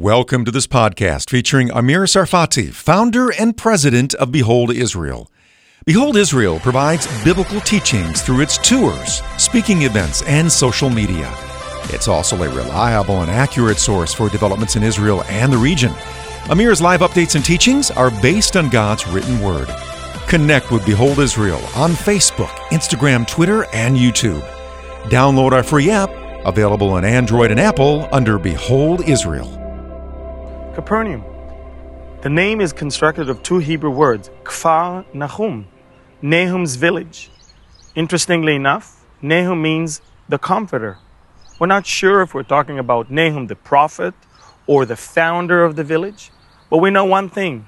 Welcome 0.00 0.46
to 0.46 0.50
this 0.50 0.66
podcast 0.66 1.28
featuring 1.28 1.70
Amir 1.70 2.04
Tsarfati, 2.04 2.72
founder 2.72 3.30
and 3.38 3.54
president 3.54 4.14
of 4.14 4.32
Behold 4.32 4.70
Israel. 4.70 5.30
Behold 5.84 6.16
Israel 6.16 6.58
provides 6.58 7.06
biblical 7.22 7.60
teachings 7.60 8.22
through 8.22 8.40
its 8.40 8.56
tours, 8.56 9.20
speaking 9.36 9.82
events, 9.82 10.22
and 10.22 10.50
social 10.50 10.88
media. 10.88 11.30
It's 11.90 12.08
also 12.08 12.42
a 12.42 12.48
reliable 12.48 13.20
and 13.20 13.30
accurate 13.30 13.76
source 13.76 14.14
for 14.14 14.30
developments 14.30 14.74
in 14.74 14.82
Israel 14.82 15.22
and 15.24 15.52
the 15.52 15.58
region. 15.58 15.92
Amir's 16.48 16.80
live 16.80 17.00
updates 17.00 17.34
and 17.34 17.44
teachings 17.44 17.90
are 17.90 18.10
based 18.22 18.56
on 18.56 18.70
God's 18.70 19.06
written 19.06 19.38
word. 19.42 19.68
Connect 20.28 20.70
with 20.70 20.86
Behold 20.86 21.18
Israel 21.18 21.60
on 21.76 21.90
Facebook, 21.90 22.56
Instagram, 22.70 23.28
Twitter, 23.28 23.66
and 23.74 23.98
YouTube. 23.98 24.40
Download 25.10 25.52
our 25.52 25.62
free 25.62 25.90
app, 25.90 26.08
available 26.46 26.88
on 26.88 27.04
Android 27.04 27.50
and 27.50 27.60
Apple 27.60 28.08
under 28.12 28.38
Behold 28.38 29.06
Israel. 29.06 29.59
Capernaum. 30.74 31.24
The 32.22 32.28
name 32.28 32.60
is 32.60 32.72
constructed 32.72 33.28
of 33.28 33.42
two 33.42 33.58
Hebrew 33.58 33.90
words, 33.90 34.30
Kfar 34.44 35.04
Nahum, 35.12 35.66
Nahum's 36.22 36.76
village. 36.76 37.28
Interestingly 37.96 38.54
enough, 38.54 39.04
Nahum 39.20 39.62
means 39.62 40.00
the 40.28 40.38
comforter. 40.38 40.98
We're 41.58 41.66
not 41.66 41.86
sure 41.86 42.22
if 42.22 42.34
we're 42.34 42.44
talking 42.44 42.78
about 42.78 43.10
Nahum 43.10 43.48
the 43.48 43.56
prophet 43.56 44.14
or 44.68 44.86
the 44.86 44.94
founder 44.94 45.64
of 45.64 45.74
the 45.74 45.82
village, 45.82 46.30
but 46.70 46.78
we 46.78 46.90
know 46.90 47.04
one 47.04 47.28
thing. 47.28 47.66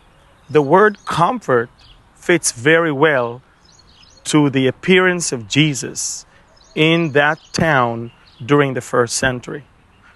The 0.49 0.63
word 0.63 1.05
comfort 1.05 1.71
fits 2.15 2.53
very 2.53 2.93
well 2.93 3.43
to 4.25 4.49
the 4.49 4.69
appearance 4.69 5.33
of 5.33 5.49
Jesus 5.49 6.25
in 6.77 7.13
that 7.13 7.41
town 7.53 8.13
during 8.45 8.75
the 8.75 8.81
first 8.81 9.17
century. 9.17 9.65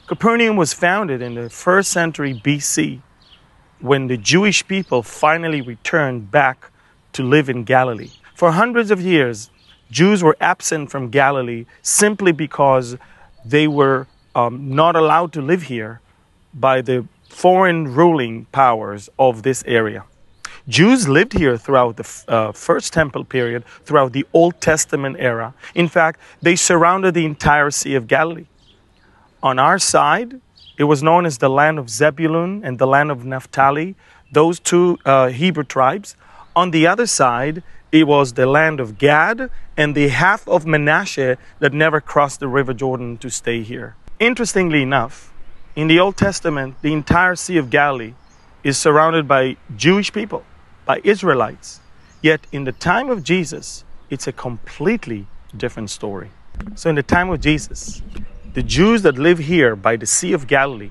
Capernaum 0.07 0.55
was 0.55 0.73
founded 0.73 1.21
in 1.21 1.35
the 1.35 1.51
first 1.51 1.91
century 1.91 2.33
BC 2.33 3.01
when 3.81 4.07
the 4.07 4.17
Jewish 4.17 4.65
people 4.69 5.03
finally 5.03 5.61
returned 5.61 6.31
back 6.31 6.71
to 7.13 7.25
live 7.25 7.49
in 7.49 7.65
Galilee. 7.65 8.13
For 8.37 8.53
hundreds 8.53 8.93
of 8.93 9.01
years, 9.01 9.51
Jews 9.91 10.23
were 10.23 10.37
absent 10.41 10.93
from 10.93 11.11
Galilee 11.11 11.67
simply 11.83 12.31
because 12.31 12.97
they 13.45 13.67
were 13.67 14.07
um, 14.37 14.71
not 14.77 14.95
allowed 14.95 15.33
to 15.33 15.43
live 15.43 15.63
here 15.63 16.01
by 16.55 16.83
the 16.83 17.09
foreign 17.29 17.93
ruling 17.93 18.45
powers 18.53 19.11
of 19.19 19.43
this 19.43 19.65
area. 19.67 20.05
Jews 20.69 21.09
lived 21.09 21.33
here 21.33 21.59
throughout 21.59 21.97
the 21.97 22.25
uh, 22.29 22.53
first 22.53 22.93
temple 22.93 23.25
period, 23.25 23.65
throughout 23.85 24.13
the 24.13 24.25
Old 24.33 24.61
Testament 24.61 25.17
era. 25.19 25.53
In 25.75 25.89
fact, 25.89 26.21
they 26.43 26.55
surrounded 26.55 27.15
the 27.15 27.25
entire 27.25 27.73
Sea 27.73 27.97
of 27.97 28.07
Galilee. 28.07 28.47
On 29.47 29.61
our 29.61 29.79
side, 29.79 30.41
it 30.77 30.87
was 30.91 31.05
known 31.05 31.25
as 31.25 31.39
the 31.39 31.49
land 31.49 31.79
of 31.79 31.89
Zebulun 31.89 32.65
and 32.65 32.81
the 32.81 32.87
land 32.95 33.13
of 33.13 33.25
Naphtali, 33.25 33.95
those 34.33 34.59
two 34.59 34.99
uh, 35.05 35.29
Hebrew 35.29 35.63
tribes. 35.63 36.17
On 36.57 36.73
the 36.73 36.89
other 36.89 37.07
side, 37.07 37.63
it 37.93 38.09
was 38.09 38.33
the 38.33 38.47
land 38.47 38.81
of 38.81 38.99
Gad 38.99 39.49
and 39.77 39.95
the 39.95 40.09
half 40.09 40.49
of 40.49 40.67
Manasseh 40.67 41.39
that 41.61 41.73
never 41.73 42.01
crossed 42.01 42.41
the 42.41 42.49
River 42.49 42.75
Jordan 42.75 43.19
to 43.19 43.31
stay 43.31 43.63
here. 43.63 43.95
Interestingly 44.19 44.83
enough, 44.83 45.33
in 45.77 45.87
the 45.87 46.01
Old 46.01 46.17
Testament, 46.17 46.75
the 46.83 46.93
entire 46.93 47.37
Sea 47.37 47.59
of 47.59 47.71
Galilee 47.71 48.15
is 48.65 48.77
surrounded 48.77 49.29
by 49.29 49.59
Jewish 49.77 50.13
people, 50.13 50.43
by 50.85 51.01
Israelites. 51.05 51.79
Yet 52.21 52.41
in 52.51 52.65
the 52.65 52.73
time 52.73 53.11
of 53.11 53.23
Jesus, 53.23 53.85
it's 54.11 54.27
a 54.27 54.33
completely 54.33 55.29
different 55.57 55.91
story. 55.91 56.31
So, 56.75 56.91
in 56.91 56.97
the 56.97 57.05
time 57.05 57.31
of 57.31 57.41
Jesus, 57.41 58.03
the 58.57 58.63
Jews 58.63 59.03
that 59.03 59.19
live 59.19 59.37
here 59.37 59.77
by 59.77 59.97
the 59.97 60.07
Sea 60.07 60.33
of 60.33 60.47
Galilee, 60.47 60.91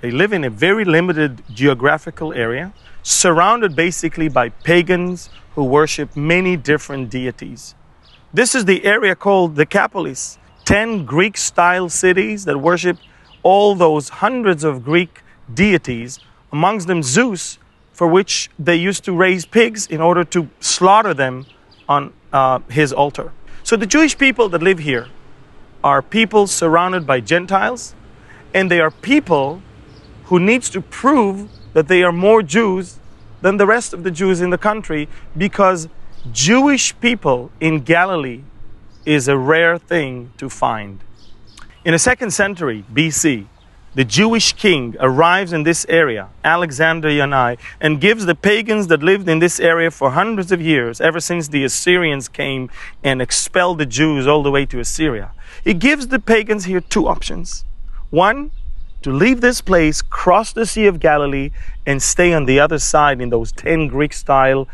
they 0.00 0.10
live 0.10 0.32
in 0.32 0.42
a 0.42 0.48
very 0.48 0.86
limited 0.86 1.42
geographical 1.52 2.32
area, 2.32 2.72
surrounded 3.02 3.76
basically 3.76 4.30
by 4.30 4.48
pagans 4.48 5.28
who 5.54 5.64
worship 5.64 6.16
many 6.16 6.56
different 6.56 7.10
deities. 7.10 7.74
This 8.32 8.54
is 8.54 8.64
the 8.64 8.86
area 8.86 9.14
called 9.14 9.54
the 9.54 9.66
Decapolis, 9.66 10.38
10 10.64 11.04
Greek 11.04 11.36
style 11.36 11.90
cities 11.90 12.46
that 12.46 12.56
worship 12.56 12.96
all 13.42 13.74
those 13.74 14.08
hundreds 14.08 14.64
of 14.64 14.82
Greek 14.82 15.20
deities, 15.52 16.20
amongst 16.52 16.86
them 16.86 17.02
Zeus, 17.02 17.58
for 17.92 18.08
which 18.08 18.48
they 18.58 18.76
used 18.76 19.04
to 19.04 19.12
raise 19.12 19.44
pigs 19.44 19.86
in 19.86 20.00
order 20.00 20.24
to 20.24 20.48
slaughter 20.60 21.12
them 21.12 21.44
on 21.86 22.14
uh, 22.32 22.60
his 22.70 22.94
altar. 22.94 23.30
So 23.62 23.76
the 23.76 23.86
Jewish 23.86 24.16
people 24.16 24.48
that 24.48 24.62
live 24.62 24.78
here, 24.78 25.08
are 25.84 26.00
people 26.00 26.46
surrounded 26.46 27.06
by 27.06 27.20
Gentiles, 27.20 27.94
and 28.54 28.70
they 28.70 28.80
are 28.80 28.90
people 28.90 29.60
who 30.24 30.40
needs 30.40 30.70
to 30.70 30.80
prove 30.80 31.50
that 31.74 31.88
they 31.88 32.02
are 32.02 32.10
more 32.10 32.42
Jews 32.42 32.98
than 33.42 33.58
the 33.58 33.66
rest 33.66 33.92
of 33.92 34.02
the 34.02 34.10
Jews 34.10 34.40
in 34.40 34.48
the 34.48 34.56
country 34.56 35.08
because 35.36 35.88
Jewish 36.32 36.98
people 37.00 37.50
in 37.60 37.80
Galilee 37.80 38.40
is 39.04 39.28
a 39.28 39.36
rare 39.36 39.76
thing 39.76 40.32
to 40.38 40.48
find. 40.48 41.00
In 41.84 41.92
the 41.92 41.98
second 41.98 42.30
century 42.30 42.86
BC, 42.90 43.46
the 43.94 44.04
Jewish 44.04 44.54
king 44.54 44.96
arrives 44.98 45.52
in 45.52 45.62
this 45.62 45.86
area, 45.88 46.28
Alexander 46.42 47.08
Yanai, 47.08 47.58
and 47.80 48.00
gives 48.00 48.26
the 48.26 48.34
pagans 48.34 48.88
that 48.88 49.02
lived 49.02 49.28
in 49.28 49.38
this 49.38 49.60
area 49.60 49.90
for 49.90 50.10
hundreds 50.10 50.50
of 50.50 50.60
years, 50.60 51.00
ever 51.00 51.20
since 51.20 51.48
the 51.48 51.62
Assyrians 51.62 52.26
came 52.26 52.70
and 53.04 53.22
expelled 53.22 53.78
the 53.78 53.86
Jews 53.86 54.26
all 54.26 54.42
the 54.42 54.50
way 54.50 54.66
to 54.66 54.80
Assyria. 54.80 55.30
He 55.62 55.74
gives 55.74 56.08
the 56.08 56.18
pagans 56.18 56.64
here 56.64 56.80
two 56.80 57.06
options. 57.06 57.64
One, 58.10 58.50
to 59.02 59.12
leave 59.12 59.40
this 59.40 59.60
place, 59.60 60.02
cross 60.02 60.52
the 60.52 60.66
Sea 60.66 60.86
of 60.86 60.98
Galilee, 60.98 61.50
and 61.86 62.02
stay 62.02 62.32
on 62.32 62.46
the 62.46 62.58
other 62.58 62.78
side 62.80 63.20
in 63.20 63.30
those 63.30 63.52
10 63.52 63.88
Greek 63.88 64.12
style 64.12 64.66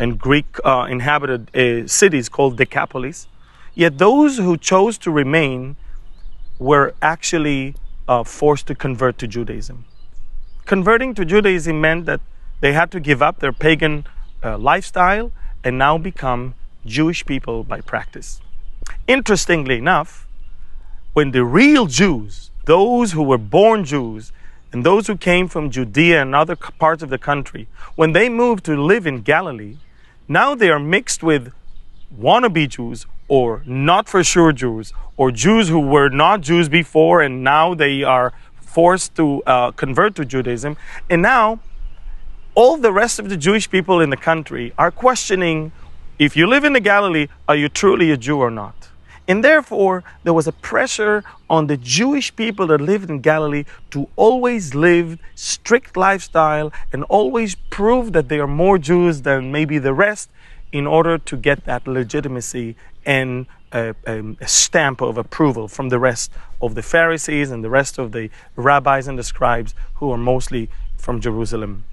and 0.00 0.18
Greek 0.18 0.46
uh, 0.64 0.86
inhabited 0.90 1.54
uh, 1.54 1.86
cities 1.86 2.28
called 2.28 2.56
Decapolis. 2.56 3.28
Yet 3.74 3.98
those 3.98 4.38
who 4.38 4.56
chose 4.56 4.98
to 4.98 5.10
remain 5.10 5.76
were 6.58 6.94
actually 7.02 7.74
uh, 8.08 8.24
forced 8.24 8.66
to 8.66 8.74
convert 8.74 9.18
to 9.18 9.26
Judaism. 9.26 9.84
Converting 10.66 11.14
to 11.14 11.24
Judaism 11.24 11.80
meant 11.80 12.06
that 12.06 12.20
they 12.60 12.72
had 12.72 12.90
to 12.92 13.00
give 13.00 13.22
up 13.22 13.40
their 13.40 13.52
pagan 13.52 14.06
uh, 14.42 14.56
lifestyle 14.58 15.32
and 15.62 15.78
now 15.78 15.98
become 15.98 16.54
Jewish 16.86 17.24
people 17.24 17.64
by 17.64 17.80
practice. 17.80 18.40
Interestingly 19.06 19.78
enough, 19.78 20.26
when 21.12 21.30
the 21.30 21.44
real 21.44 21.86
Jews, 21.86 22.50
those 22.64 23.12
who 23.12 23.22
were 23.22 23.38
born 23.38 23.84
Jews, 23.84 24.32
and 24.72 24.84
those 24.84 25.06
who 25.06 25.16
came 25.16 25.46
from 25.46 25.70
Judea 25.70 26.20
and 26.22 26.34
other 26.34 26.56
parts 26.56 27.02
of 27.02 27.08
the 27.08 27.18
country, 27.18 27.68
when 27.94 28.12
they 28.12 28.28
moved 28.28 28.64
to 28.64 28.76
live 28.76 29.06
in 29.06 29.22
Galilee, 29.22 29.76
now 30.26 30.54
they 30.54 30.68
are 30.68 30.80
mixed 30.80 31.22
with 31.22 31.52
wannabe 32.18 32.68
Jews 32.68 33.06
or 33.34 33.64
not 33.66 34.08
for 34.08 34.22
sure 34.22 34.52
Jews 34.52 34.92
or 35.16 35.32
Jews 35.32 35.68
who 35.68 35.80
were 35.80 36.08
not 36.08 36.40
Jews 36.40 36.68
before 36.68 37.20
and 37.20 37.42
now 37.42 37.74
they 37.74 38.04
are 38.04 38.32
forced 38.60 39.16
to 39.16 39.42
uh, 39.42 39.72
convert 39.72 40.14
to 40.18 40.24
Judaism. 40.24 40.76
And 41.10 41.20
now 41.20 41.58
all 42.54 42.76
the 42.76 42.92
rest 42.92 43.18
of 43.18 43.28
the 43.28 43.36
Jewish 43.36 43.68
people 43.68 44.00
in 44.00 44.10
the 44.10 44.16
country 44.30 44.72
are 44.78 44.92
questioning 44.92 45.72
if 46.16 46.36
you 46.36 46.46
live 46.46 46.62
in 46.62 46.74
the 46.74 46.86
Galilee, 46.94 47.26
are 47.48 47.56
you 47.56 47.68
truly 47.68 48.12
a 48.12 48.16
Jew 48.16 48.38
or 48.38 48.52
not? 48.52 48.76
And 49.26 49.42
therefore, 49.42 50.04
there 50.22 50.32
was 50.32 50.46
a 50.46 50.52
pressure 50.52 51.24
on 51.50 51.66
the 51.66 51.76
Jewish 51.76 52.36
people 52.36 52.68
that 52.68 52.80
lived 52.80 53.10
in 53.10 53.18
Galilee 53.20 53.64
to 53.90 54.08
always 54.14 54.76
live 54.76 55.18
strict 55.34 55.96
lifestyle 55.96 56.72
and 56.92 57.02
always 57.18 57.56
prove 57.78 58.12
that 58.12 58.28
they 58.28 58.38
are 58.38 58.46
more 58.64 58.78
Jews 58.78 59.22
than 59.22 59.50
maybe 59.50 59.78
the 59.78 59.92
rest 59.92 60.30
in 60.74 60.88
order 60.88 61.16
to 61.16 61.36
get 61.36 61.64
that 61.66 61.86
legitimacy 61.86 62.74
and 63.06 63.46
a, 63.72 63.94
a, 64.06 64.48
stamp 64.48 65.00
of 65.00 65.16
approval 65.16 65.68
from 65.68 65.88
the 65.88 66.00
rest 66.00 66.32
of 66.60 66.74
the 66.74 66.82
Pharisees 66.82 67.52
and 67.52 67.62
the 67.62 67.70
rest 67.70 67.96
of 67.96 68.10
the 68.10 68.28
rabbis 68.56 69.06
and 69.06 69.16
the 69.16 69.22
scribes 69.22 69.72
who 69.94 70.10
are 70.10 70.18
mostly 70.18 70.68
from 70.96 71.20
Jerusalem. 71.20 71.84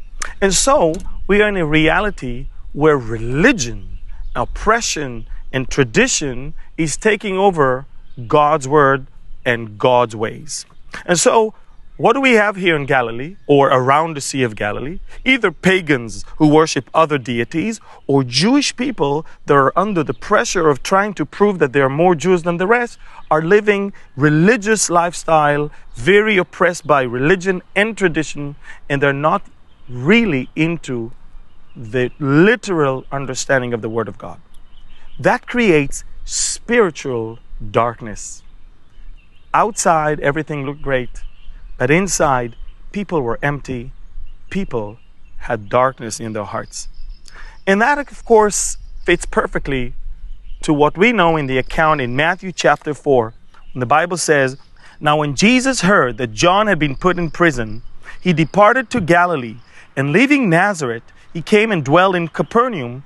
And 0.41 0.51
so 0.51 0.95
we 1.27 1.43
are 1.43 1.49
in 1.49 1.57
a 1.57 1.65
reality 1.65 2.47
where 2.73 2.97
religion, 2.97 3.99
oppression, 4.35 5.27
and 5.53 5.69
tradition 5.69 6.55
is 6.75 6.97
taking 6.97 7.37
over 7.37 7.85
God's 8.27 8.67
word 8.67 9.05
and 9.45 9.77
God's 9.77 10.15
ways. 10.15 10.65
And 11.05 11.19
so 11.19 11.53
what 12.01 12.13
do 12.13 12.19
we 12.19 12.31
have 12.31 12.55
here 12.55 12.75
in 12.75 12.87
Galilee 12.87 13.35
or 13.45 13.67
around 13.67 14.15
the 14.15 14.21
Sea 14.21 14.41
of 14.41 14.55
Galilee? 14.55 14.99
Either 15.23 15.51
pagans 15.51 16.25
who 16.37 16.47
worship 16.47 16.89
other 16.95 17.19
deities 17.19 17.79
or 18.07 18.23
Jewish 18.23 18.75
people 18.75 19.23
that 19.45 19.53
are 19.53 19.71
under 19.77 20.03
the 20.03 20.15
pressure 20.15 20.67
of 20.67 20.81
trying 20.81 21.13
to 21.13 21.27
prove 21.27 21.59
that 21.59 21.73
they 21.73 21.79
are 21.79 21.89
more 21.89 22.15
Jews 22.15 22.41
than 22.41 22.57
the 22.57 22.65
rest 22.65 22.97
are 23.29 23.43
living 23.43 23.93
religious 24.15 24.89
lifestyle, 24.89 25.69
very 25.93 26.37
oppressed 26.37 26.87
by 26.87 27.03
religion 27.03 27.61
and 27.75 27.95
tradition, 27.95 28.55
and 28.89 28.99
they're 28.99 29.13
not 29.13 29.43
really 29.87 30.49
into 30.55 31.11
the 31.75 32.09
literal 32.17 33.05
understanding 33.11 33.75
of 33.75 33.83
the 33.83 33.89
Word 33.89 34.07
of 34.07 34.17
God. 34.17 34.41
That 35.19 35.45
creates 35.45 36.03
spiritual 36.25 37.37
darkness. 37.69 38.41
Outside, 39.53 40.19
everything 40.21 40.65
looked 40.65 40.81
great 40.81 41.21
but 41.81 41.89
inside, 41.89 42.55
people 42.91 43.21
were 43.21 43.39
empty, 43.41 43.91
people 44.51 44.99
had 45.49 45.67
darkness 45.67 46.19
in 46.19 46.33
their 46.33 46.43
hearts. 46.43 46.87
And 47.65 47.81
that, 47.81 47.97
of 47.97 48.23
course, 48.23 48.77
fits 49.03 49.25
perfectly 49.25 49.95
to 50.61 50.75
what 50.75 50.95
we 50.95 51.11
know 51.11 51.37
in 51.37 51.47
the 51.47 51.57
account 51.57 51.99
in 51.99 52.15
Matthew 52.15 52.51
chapter 52.51 52.93
4. 52.93 53.33
When 53.73 53.79
the 53.79 53.87
Bible 53.87 54.17
says, 54.17 54.57
Now 54.99 55.17
when 55.17 55.35
Jesus 55.35 55.81
heard 55.81 56.17
that 56.19 56.33
John 56.33 56.67
had 56.67 56.77
been 56.77 56.95
put 56.95 57.17
in 57.17 57.31
prison, 57.31 57.81
he 58.21 58.31
departed 58.31 58.91
to 58.91 59.01
Galilee, 59.01 59.57
and 59.95 60.11
leaving 60.11 60.51
Nazareth, 60.51 61.11
he 61.33 61.41
came 61.41 61.71
and 61.71 61.83
dwelt 61.83 62.15
in 62.15 62.27
Capernaum 62.27 63.05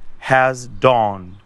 has 0.21 0.67
dawned. 0.67 1.37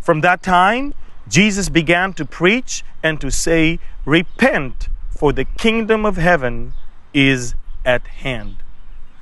From 0.00 0.20
that 0.22 0.42
time, 0.42 0.94
Jesus 1.28 1.68
began 1.68 2.12
to 2.14 2.24
preach 2.24 2.84
and 3.02 3.20
to 3.20 3.30
say, 3.30 3.78
Repent, 4.04 4.88
for 5.10 5.32
the 5.32 5.44
kingdom 5.44 6.04
of 6.04 6.16
heaven 6.16 6.74
is 7.12 7.54
at 7.84 8.06
hand. 8.06 8.56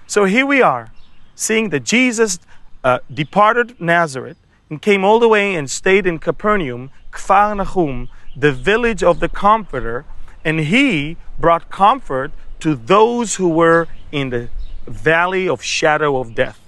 So 0.07 0.25
here 0.25 0.47
we 0.47 0.63
are, 0.63 0.93
seeing 1.35 1.71
that 1.71 1.85
Jesus 1.85 2.39
uh, 2.85 3.01
departed 3.13 3.81
Nazareth 3.81 4.39
and 4.71 4.81
came 4.81 5.05
all 5.05 5.19
the 5.19 5.29
way 5.29 5.55
and 5.55 5.71
stayed 5.71 6.07
in 6.07 6.19
Capernaum, 6.19 6.91
Kfar 7.13 7.57
Nahum, 7.57 8.09
the 8.37 8.53
village 8.53 9.03
of 9.03 9.21
the 9.21 9.29
Comforter, 9.29 10.05
and 10.45 10.61
he 10.61 11.17
brought 11.39 11.71
comfort 11.71 12.33
to 12.61 12.75
those 12.75 13.37
who 13.37 13.49
were 13.49 13.89
in 14.13 14.31
the 14.31 14.49
valley 14.87 15.49
of 15.49 15.63
shadow 15.63 16.19
of 16.19 16.35
death. 16.35 16.61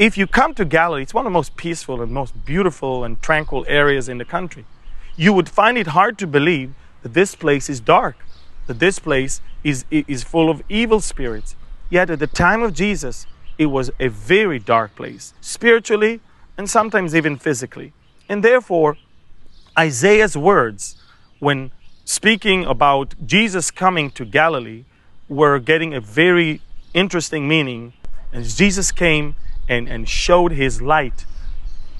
If 0.00 0.16
you 0.16 0.26
come 0.26 0.54
to 0.54 0.64
Galilee, 0.64 1.02
it's 1.02 1.12
one 1.12 1.26
of 1.26 1.30
the 1.30 1.34
most 1.34 1.58
peaceful 1.58 2.00
and 2.00 2.10
most 2.10 2.46
beautiful 2.46 3.04
and 3.04 3.20
tranquil 3.20 3.66
areas 3.68 4.08
in 4.08 4.16
the 4.16 4.24
country. 4.24 4.64
You 5.14 5.34
would 5.34 5.46
find 5.46 5.76
it 5.76 5.88
hard 5.88 6.16
to 6.20 6.26
believe 6.26 6.72
that 7.02 7.12
this 7.12 7.34
place 7.34 7.68
is 7.68 7.80
dark, 7.80 8.16
that 8.66 8.78
this 8.78 8.98
place 8.98 9.42
is, 9.62 9.84
is 9.90 10.24
full 10.24 10.48
of 10.48 10.62
evil 10.70 11.00
spirits. 11.02 11.54
Yet 11.90 12.08
at 12.08 12.18
the 12.18 12.26
time 12.26 12.62
of 12.62 12.72
Jesus, 12.72 13.26
it 13.58 13.66
was 13.66 13.90
a 14.00 14.08
very 14.08 14.58
dark 14.58 14.96
place, 14.96 15.34
spiritually 15.42 16.20
and 16.56 16.70
sometimes 16.70 17.14
even 17.14 17.36
physically. 17.36 17.92
And 18.26 18.42
therefore, 18.42 18.96
Isaiah's 19.78 20.34
words, 20.34 20.96
when 21.40 21.72
speaking 22.06 22.64
about 22.64 23.14
Jesus 23.26 23.70
coming 23.70 24.10
to 24.12 24.24
Galilee, 24.24 24.84
were 25.28 25.58
getting 25.58 25.92
a 25.92 26.00
very 26.00 26.62
interesting 26.94 27.46
meaning. 27.46 27.92
As 28.32 28.56
Jesus 28.56 28.92
came, 28.92 29.36
and, 29.68 29.88
and 29.88 30.08
showed 30.08 30.52
his 30.52 30.82
light 30.82 31.24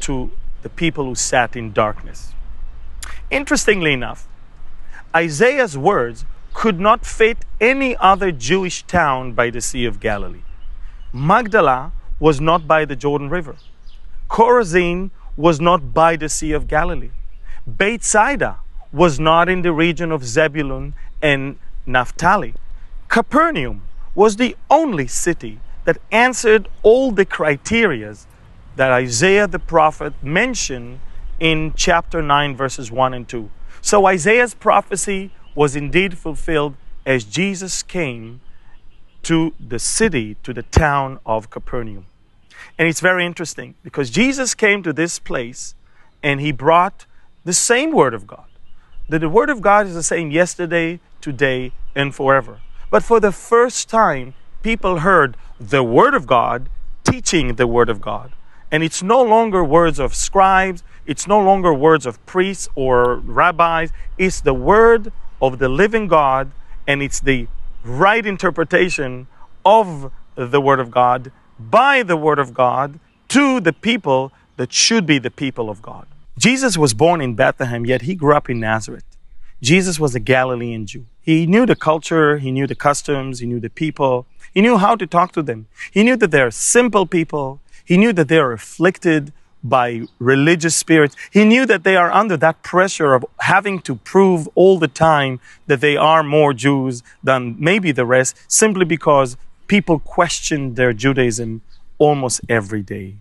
to 0.00 0.30
the 0.62 0.68
people 0.68 1.04
who 1.04 1.14
sat 1.14 1.56
in 1.56 1.72
darkness. 1.72 2.32
Interestingly 3.30 3.92
enough, 3.92 4.26
Isaiah's 5.14 5.76
words 5.76 6.24
could 6.52 6.80
not 6.80 7.06
fit 7.06 7.38
any 7.60 7.96
other 7.96 8.32
Jewish 8.32 8.82
town 8.84 9.32
by 9.32 9.50
the 9.50 9.60
Sea 9.60 9.84
of 9.84 10.00
Galilee. 10.00 10.42
Magdala 11.12 11.92
was 12.18 12.40
not 12.40 12.66
by 12.66 12.84
the 12.84 12.96
Jordan 12.96 13.30
River. 13.30 13.56
Chorazin 14.28 15.10
was 15.36 15.60
not 15.60 15.94
by 15.94 16.16
the 16.16 16.28
Sea 16.28 16.52
of 16.52 16.68
Galilee. 16.68 17.10
Bethsaida 17.66 18.58
was 18.92 19.18
not 19.20 19.48
in 19.48 19.62
the 19.62 19.72
region 19.72 20.12
of 20.12 20.24
Zebulun 20.24 20.94
and 21.22 21.58
Naphtali. 21.86 22.54
Capernaum 23.08 23.82
was 24.14 24.36
the 24.36 24.56
only 24.68 25.06
city 25.06 25.60
that 25.84 25.98
answered 26.10 26.68
all 26.82 27.10
the 27.10 27.26
criterias 27.26 28.26
that 28.76 28.90
Isaiah 28.90 29.46
the 29.46 29.58
prophet 29.58 30.14
mentioned 30.22 31.00
in 31.38 31.72
chapter 31.74 32.22
9, 32.22 32.56
verses 32.56 32.90
1 32.90 33.14
and 33.14 33.28
2. 33.28 33.50
So 33.80 34.06
Isaiah's 34.06 34.54
prophecy 34.54 35.32
was 35.54 35.74
indeed 35.74 36.18
fulfilled 36.18 36.74
as 37.06 37.24
Jesus 37.24 37.82
came 37.82 38.40
to 39.22 39.54
the 39.58 39.78
city, 39.78 40.36
to 40.42 40.52
the 40.52 40.62
town 40.62 41.18
of 41.26 41.50
Capernaum. 41.50 42.06
And 42.78 42.88
it's 42.88 43.00
very 43.00 43.24
interesting 43.26 43.74
because 43.82 44.10
Jesus 44.10 44.54
came 44.54 44.82
to 44.82 44.92
this 44.92 45.18
place 45.18 45.74
and 46.22 46.40
he 46.40 46.52
brought 46.52 47.06
the 47.44 47.52
same 47.52 47.92
Word 47.92 48.14
of 48.14 48.26
God. 48.26 48.44
That 49.08 49.20
the 49.20 49.28
Word 49.28 49.50
of 49.50 49.60
God 49.60 49.86
is 49.86 49.94
the 49.94 50.02
same 50.02 50.30
yesterday, 50.30 51.00
today, 51.20 51.72
and 51.94 52.14
forever. 52.14 52.60
But 52.90 53.02
for 53.02 53.18
the 53.18 53.32
first 53.32 53.88
time, 53.88 54.34
people 54.62 55.00
heard 55.00 55.36
the 55.58 55.82
Word 55.82 56.14
of 56.14 56.26
God 56.26 56.68
teaching 57.04 57.56
the 57.56 57.66
Word 57.66 57.88
of 57.88 58.00
God. 58.00 58.32
And 58.70 58.82
it's 58.82 59.02
no 59.02 59.22
longer 59.22 59.64
words 59.64 59.98
of 59.98 60.14
scribes, 60.14 60.82
it's 61.06 61.26
no 61.26 61.40
longer 61.40 61.72
words 61.72 62.06
of 62.06 62.24
priests 62.26 62.68
or 62.74 63.16
rabbis, 63.16 63.90
it's 64.16 64.40
the 64.40 64.54
Word 64.54 65.12
of 65.42 65.58
the 65.58 65.68
living 65.68 66.06
God, 66.06 66.52
and 66.86 67.02
it's 67.02 67.20
the 67.20 67.48
right 67.84 68.24
interpretation 68.24 69.26
of 69.64 70.12
the 70.36 70.60
Word 70.60 70.80
of 70.80 70.90
God 70.90 71.32
by 71.58 72.02
the 72.02 72.16
Word 72.16 72.38
of 72.38 72.54
God 72.54 73.00
to 73.28 73.60
the 73.60 73.72
people 73.72 74.32
that 74.56 74.72
should 74.72 75.06
be 75.06 75.18
the 75.18 75.30
people 75.30 75.70
of 75.70 75.82
God. 75.82 76.06
Jesus 76.38 76.78
was 76.78 76.94
born 76.94 77.20
in 77.20 77.34
Bethlehem, 77.34 77.84
yet 77.84 78.02
he 78.02 78.14
grew 78.14 78.34
up 78.34 78.48
in 78.48 78.60
Nazareth. 78.60 79.04
Jesus 79.62 80.00
was 80.00 80.14
a 80.14 80.20
Galilean 80.20 80.86
Jew. 80.86 81.06
He 81.20 81.46
knew 81.46 81.66
the 81.66 81.76
culture, 81.76 82.38
he 82.38 82.50
knew 82.50 82.66
the 82.66 82.74
customs, 82.74 83.40
he 83.40 83.46
knew 83.46 83.60
the 83.60 83.70
people, 83.70 84.26
he 84.52 84.60
knew 84.60 84.78
how 84.78 84.96
to 84.96 85.06
talk 85.06 85.32
to 85.32 85.42
them. 85.42 85.66
He 85.90 86.02
knew 86.02 86.16
that 86.16 86.30
they're 86.30 86.50
simple 86.50 87.06
people. 87.06 87.60
He 87.84 87.96
knew 87.96 88.12
that 88.12 88.28
they 88.28 88.38
are 88.38 88.52
afflicted 88.52 89.32
by 89.62 90.02
religious 90.18 90.74
spirits. 90.74 91.14
He 91.30 91.44
knew 91.44 91.66
that 91.66 91.84
they 91.84 91.96
are 91.96 92.10
under 92.10 92.36
that 92.38 92.62
pressure 92.62 93.14
of 93.14 93.24
having 93.40 93.80
to 93.80 93.94
prove 93.94 94.48
all 94.54 94.78
the 94.78 94.88
time 94.88 95.38
that 95.66 95.80
they 95.80 95.96
are 95.96 96.22
more 96.22 96.52
Jews 96.52 97.02
than 97.22 97.56
maybe 97.58 97.92
the 97.92 98.06
rest, 98.06 98.36
simply 98.48 98.84
because 98.84 99.36
people 99.66 99.98
question 99.98 100.74
their 100.74 100.92
Judaism 100.92 101.62
almost 101.98 102.40
every 102.48 102.82
day. 102.82 103.16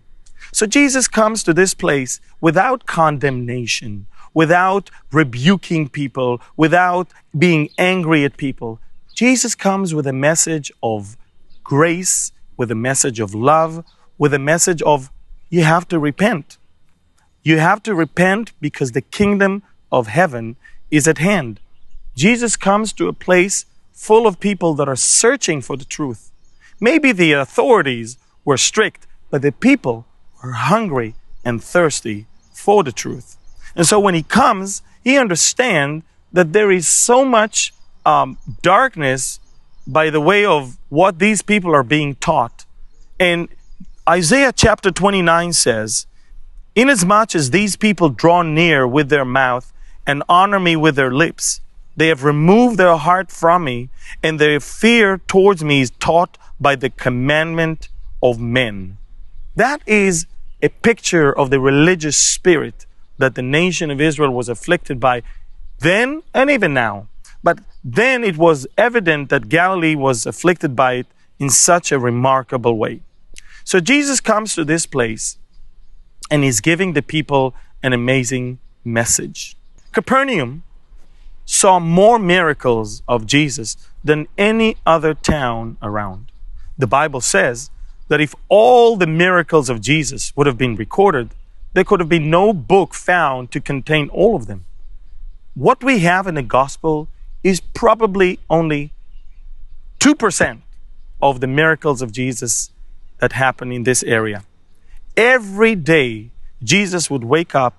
So 0.52 0.66
Jesus 0.66 1.06
comes 1.06 1.44
to 1.44 1.54
this 1.54 1.74
place 1.74 2.20
without 2.40 2.86
condemnation, 2.86 4.06
without 4.34 4.90
rebuking 5.12 5.88
people, 5.88 6.40
without 6.56 7.08
being 7.36 7.68
angry 7.78 8.24
at 8.24 8.36
people. 8.36 8.80
Jesus 9.14 9.54
comes 9.54 9.94
with 9.94 10.06
a 10.06 10.12
message 10.12 10.72
of 10.82 11.16
grace, 11.62 12.32
with 12.56 12.70
a 12.70 12.74
message 12.74 13.20
of 13.20 13.34
love, 13.34 13.84
with 14.18 14.32
a 14.34 14.38
message 14.38 14.82
of 14.82 15.10
you 15.48 15.64
have 15.64 15.88
to 15.88 15.98
repent. 15.98 16.58
You 17.42 17.58
have 17.58 17.82
to 17.84 17.94
repent 17.94 18.52
because 18.60 18.92
the 18.92 19.00
kingdom 19.00 19.62
of 19.90 20.06
heaven 20.06 20.56
is 20.90 21.08
at 21.08 21.18
hand. 21.18 21.60
Jesus 22.14 22.56
comes 22.56 22.92
to 22.94 23.08
a 23.08 23.12
place 23.12 23.66
full 23.92 24.26
of 24.26 24.40
people 24.40 24.74
that 24.74 24.88
are 24.88 24.96
searching 24.96 25.60
for 25.60 25.76
the 25.76 25.84
truth. 25.84 26.30
Maybe 26.80 27.12
the 27.12 27.32
authorities 27.32 28.16
were 28.44 28.56
strict, 28.56 29.06
but 29.30 29.42
the 29.42 29.52
people 29.52 30.06
were 30.42 30.52
hungry 30.52 31.14
and 31.44 31.62
thirsty 31.62 32.26
for 32.52 32.82
the 32.82 32.92
truth. 32.92 33.36
And 33.74 33.86
so 33.86 33.98
when 34.00 34.14
he 34.14 34.22
comes, 34.22 34.82
he 35.02 35.16
understands 35.16 36.04
that 36.32 36.52
there 36.52 36.70
is 36.70 36.86
so 36.86 37.24
much 37.24 37.72
um, 38.06 38.38
darkness 38.62 39.40
by 39.86 40.10
the 40.10 40.20
way 40.20 40.44
of 40.44 40.76
what 40.88 41.18
these 41.18 41.42
people 41.42 41.74
are 41.74 41.82
being 41.82 42.14
taught. 42.16 42.64
And 43.18 43.48
Isaiah 44.08 44.52
chapter 44.52 44.90
29 44.90 45.52
says, 45.52 46.06
Inasmuch 46.74 47.34
as 47.34 47.50
these 47.50 47.76
people 47.76 48.08
draw 48.08 48.42
near 48.42 48.86
with 48.86 49.08
their 49.08 49.24
mouth 49.24 49.72
and 50.06 50.22
honor 50.28 50.60
me 50.60 50.76
with 50.76 50.96
their 50.96 51.12
lips, 51.12 51.60
they 51.96 52.08
have 52.08 52.24
removed 52.24 52.78
their 52.78 52.96
heart 52.96 53.30
from 53.30 53.64
me, 53.64 53.90
and 54.22 54.38
their 54.38 54.60
fear 54.60 55.18
towards 55.18 55.62
me 55.62 55.82
is 55.82 55.90
taught 55.90 56.38
by 56.58 56.76
the 56.76 56.90
commandment 56.90 57.88
of 58.22 58.40
men. 58.40 58.96
That 59.56 59.82
is 59.86 60.26
a 60.62 60.68
picture 60.68 61.36
of 61.36 61.50
the 61.50 61.60
religious 61.60 62.16
spirit 62.16 62.86
that 63.20 63.34
the 63.34 63.42
nation 63.42 63.90
of 63.90 64.00
Israel 64.00 64.32
was 64.32 64.48
afflicted 64.48 64.98
by 64.98 65.22
then 65.78 66.22
and 66.34 66.50
even 66.50 66.74
now. 66.74 67.08
But 67.42 67.60
then 67.82 68.22
it 68.24 68.36
was 68.36 68.66
evident 68.76 69.30
that 69.30 69.48
Galilee 69.48 69.94
was 69.94 70.26
afflicted 70.26 70.76
by 70.76 70.94
it 70.94 71.06
in 71.38 71.48
such 71.48 71.90
a 71.90 71.98
remarkable 71.98 72.76
way. 72.76 73.00
So 73.64 73.80
Jesus 73.80 74.20
comes 74.20 74.54
to 74.54 74.64
this 74.64 74.84
place 74.84 75.38
and 76.30 76.44
he's 76.44 76.60
giving 76.60 76.92
the 76.92 77.02
people 77.02 77.54
an 77.82 77.92
amazing 77.92 78.58
message. 78.84 79.56
Capernaum 79.92 80.62
saw 81.44 81.80
more 81.80 82.18
miracles 82.18 83.02
of 83.08 83.26
Jesus 83.26 83.76
than 84.04 84.28
any 84.38 84.76
other 84.86 85.14
town 85.14 85.76
around. 85.82 86.26
the 86.78 86.86
Bible 86.86 87.20
says 87.20 87.70
that 88.08 88.22
if 88.22 88.34
all 88.48 88.96
the 88.96 89.06
miracles 89.06 89.68
of 89.68 89.82
Jesus 89.82 90.34
would 90.34 90.46
have 90.46 90.56
been 90.56 90.76
recorded, 90.76 91.28
there 91.72 91.84
could 91.84 92.00
have 92.00 92.08
been 92.08 92.30
no 92.30 92.52
book 92.52 92.94
found 92.94 93.50
to 93.52 93.60
contain 93.60 94.08
all 94.10 94.34
of 94.34 94.46
them. 94.46 94.64
What 95.54 95.82
we 95.82 96.00
have 96.00 96.26
in 96.26 96.34
the 96.34 96.42
gospel 96.42 97.08
is 97.42 97.60
probably 97.60 98.38
only 98.48 98.92
2% 100.00 100.62
of 101.22 101.40
the 101.40 101.46
miracles 101.46 102.02
of 102.02 102.12
Jesus 102.12 102.70
that 103.18 103.32
happen 103.32 103.70
in 103.72 103.84
this 103.84 104.02
area. 104.02 104.44
Every 105.16 105.74
day, 105.74 106.30
Jesus 106.62 107.10
would 107.10 107.24
wake 107.24 107.54
up 107.54 107.74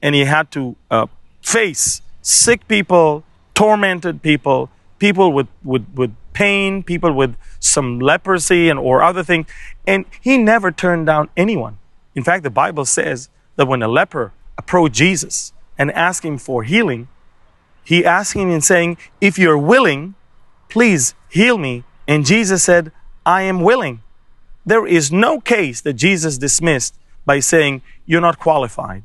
and 0.00 0.14
he 0.14 0.24
had 0.24 0.50
to 0.52 0.76
uh, 0.90 1.06
face 1.42 2.02
sick 2.22 2.66
people, 2.68 3.24
tormented 3.54 4.22
people, 4.22 4.70
people 4.98 5.32
with, 5.32 5.48
with, 5.64 5.86
with 5.94 6.14
pain, 6.32 6.82
people 6.82 7.12
with 7.12 7.36
some 7.58 7.98
leprosy 7.98 8.68
and 8.68 8.78
or 8.78 9.02
other 9.02 9.24
things. 9.24 9.46
And 9.86 10.04
he 10.20 10.38
never 10.38 10.70
turned 10.70 11.06
down 11.06 11.30
anyone. 11.36 11.78
In 12.18 12.24
fact, 12.24 12.42
the 12.42 12.50
Bible 12.50 12.84
says 12.84 13.28
that 13.54 13.68
when 13.68 13.80
a 13.80 13.86
leper 13.86 14.32
approached 14.58 14.96
Jesus 14.96 15.52
and 15.78 15.92
asked 15.92 16.24
him 16.24 16.36
for 16.36 16.64
healing, 16.64 17.06
he 17.84 18.04
asked 18.04 18.32
him 18.32 18.50
and 18.50 18.64
saying, 18.64 18.98
If 19.20 19.38
you're 19.38 19.56
willing, 19.56 20.16
please 20.68 21.14
heal 21.30 21.58
me. 21.58 21.84
And 22.08 22.26
Jesus 22.26 22.64
said, 22.64 22.90
I 23.24 23.42
am 23.42 23.62
willing. 23.62 24.02
There 24.66 24.84
is 24.84 25.12
no 25.12 25.38
case 25.38 25.80
that 25.82 25.92
Jesus 25.92 26.38
dismissed 26.38 26.96
by 27.24 27.38
saying, 27.38 27.82
You're 28.04 28.20
not 28.20 28.40
qualified. 28.40 29.04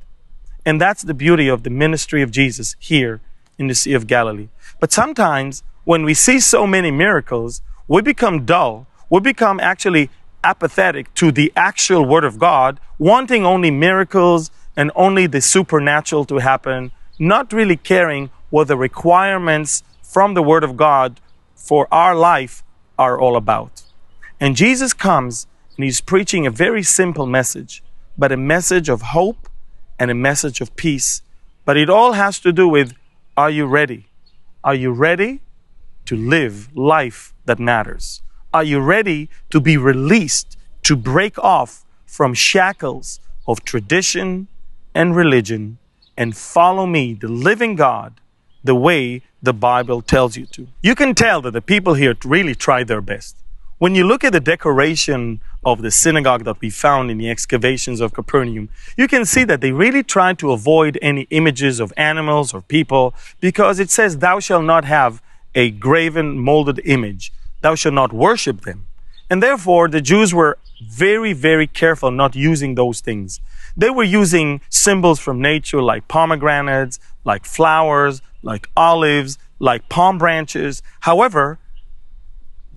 And 0.65 0.81
that's 0.81 1.03
the 1.03 1.13
beauty 1.13 1.47
of 1.47 1.61
the 1.61 1.69
ministry 1.69 2.23
of 2.23 2.31
Jesus 2.31 2.75
here 2.79 3.21
in 3.59 3.67
the 3.67 3.75
Sea 3.75 3.93
of 3.93 4.07
Galilee. 4.07 4.49
But 4.79 4.91
sometimes 4.91 5.61
when 5.83 6.03
we 6.03 6.15
see 6.15 6.39
so 6.39 6.65
many 6.65 6.89
miracles, 6.89 7.61
we 7.87 8.01
become 8.01 8.43
dull. 8.43 8.87
We 9.11 9.19
become 9.19 9.59
actually 9.59 10.09
apathetic 10.43 11.13
to 11.15 11.31
the 11.31 11.51
actual 11.55 12.05
Word 12.05 12.23
of 12.23 12.39
God, 12.39 12.79
wanting 12.97 13.45
only 13.45 13.71
miracles 13.71 14.51
and 14.75 14.91
only 14.95 15.27
the 15.27 15.41
supernatural 15.41 16.25
to 16.25 16.37
happen, 16.37 16.91
not 17.19 17.53
really 17.53 17.77
caring 17.77 18.29
what 18.49 18.67
the 18.67 18.77
requirements 18.77 19.83
from 20.01 20.33
the 20.33 20.43
Word 20.43 20.63
of 20.63 20.77
God 20.77 21.19
for 21.55 21.87
our 21.91 22.15
life 22.15 22.63
are 22.97 23.19
all 23.19 23.35
about. 23.35 23.83
And 24.39 24.55
Jesus 24.55 24.93
comes 24.93 25.47
and 25.77 25.83
he's 25.83 26.01
preaching 26.01 26.45
a 26.45 26.51
very 26.51 26.83
simple 26.83 27.25
message, 27.25 27.83
but 28.17 28.31
a 28.31 28.37
message 28.37 28.89
of 28.89 29.01
hope 29.01 29.49
and 29.97 30.11
a 30.11 30.15
message 30.15 30.61
of 30.61 30.75
peace. 30.75 31.21
But 31.65 31.77
it 31.77 31.89
all 31.89 32.13
has 32.13 32.39
to 32.41 32.51
do 32.51 32.67
with 32.67 32.93
are 33.35 33.49
you 33.49 33.65
ready? 33.65 34.07
Are 34.63 34.75
you 34.75 34.91
ready 34.91 35.41
to 36.05 36.15
live 36.15 36.75
life 36.75 37.33
that 37.45 37.59
matters? 37.59 38.21
Are 38.53 38.63
you 38.63 38.79
ready 38.79 39.29
to 39.49 39.59
be 39.59 39.77
released, 39.77 40.57
to 40.83 40.95
break 40.95 41.39
off 41.39 41.83
from 42.05 42.35
shackles 42.35 43.19
of 43.47 43.63
tradition 43.63 44.47
and 44.93 45.15
religion 45.15 45.79
and 46.15 46.37
follow 46.37 46.85
me, 46.85 47.15
the 47.15 47.27
living 47.27 47.75
God, 47.75 48.21
the 48.63 48.75
way 48.75 49.23
the 49.41 49.53
Bible 49.53 50.03
tells 50.03 50.37
you 50.37 50.45
to? 50.45 50.67
You 50.83 50.93
can 50.93 51.15
tell 51.15 51.41
that 51.41 51.51
the 51.51 51.63
people 51.63 51.95
here 51.95 52.15
really 52.23 52.53
tried 52.53 52.87
their 52.87 53.01
best. 53.01 53.35
When 53.79 53.95
you 53.95 54.05
look 54.05 54.23
at 54.23 54.33
the 54.33 54.39
decoration 54.39 55.41
of 55.65 55.81
the 55.81 55.89
synagogue 55.89 56.43
that 56.43 56.61
we 56.61 56.69
found 56.69 57.09
in 57.09 57.17
the 57.17 57.31
excavations 57.31 58.01
of 58.01 58.13
Capernaum, 58.13 58.69
you 58.95 59.07
can 59.07 59.25
see 59.25 59.43
that 59.45 59.61
they 59.61 59.71
really 59.71 60.03
tried 60.03 60.37
to 60.39 60.51
avoid 60.51 60.99
any 61.01 61.23
images 61.31 61.79
of 61.79 61.91
animals 61.97 62.53
or 62.53 62.61
people 62.61 63.15
because 63.39 63.79
it 63.79 63.89
says, 63.89 64.19
Thou 64.19 64.39
shalt 64.39 64.63
not 64.63 64.85
have 64.85 65.23
a 65.55 65.71
graven, 65.71 66.37
molded 66.37 66.79
image. 66.85 67.33
Thou 67.63 67.75
shalt 67.75 67.95
not 67.95 68.11
worship 68.11 68.61
them. 68.61 68.87
And 69.29 69.41
therefore, 69.41 69.87
the 69.87 70.01
Jews 70.01 70.33
were 70.33 70.57
very, 70.85 71.31
very 71.31 71.65
careful 71.65 72.11
not 72.11 72.35
using 72.35 72.75
those 72.75 72.99
things. 72.99 73.39
They 73.75 73.89
were 73.89 74.03
using 74.03 74.59
symbols 74.69 75.19
from 75.19 75.41
nature 75.41 75.81
like 75.81 76.09
pomegranates, 76.09 76.99
like 77.23 77.45
flowers, 77.45 78.21
like 78.41 78.67
olives, 78.75 79.37
like 79.59 79.87
palm 79.87 80.17
branches. 80.17 80.83
However, 80.99 81.57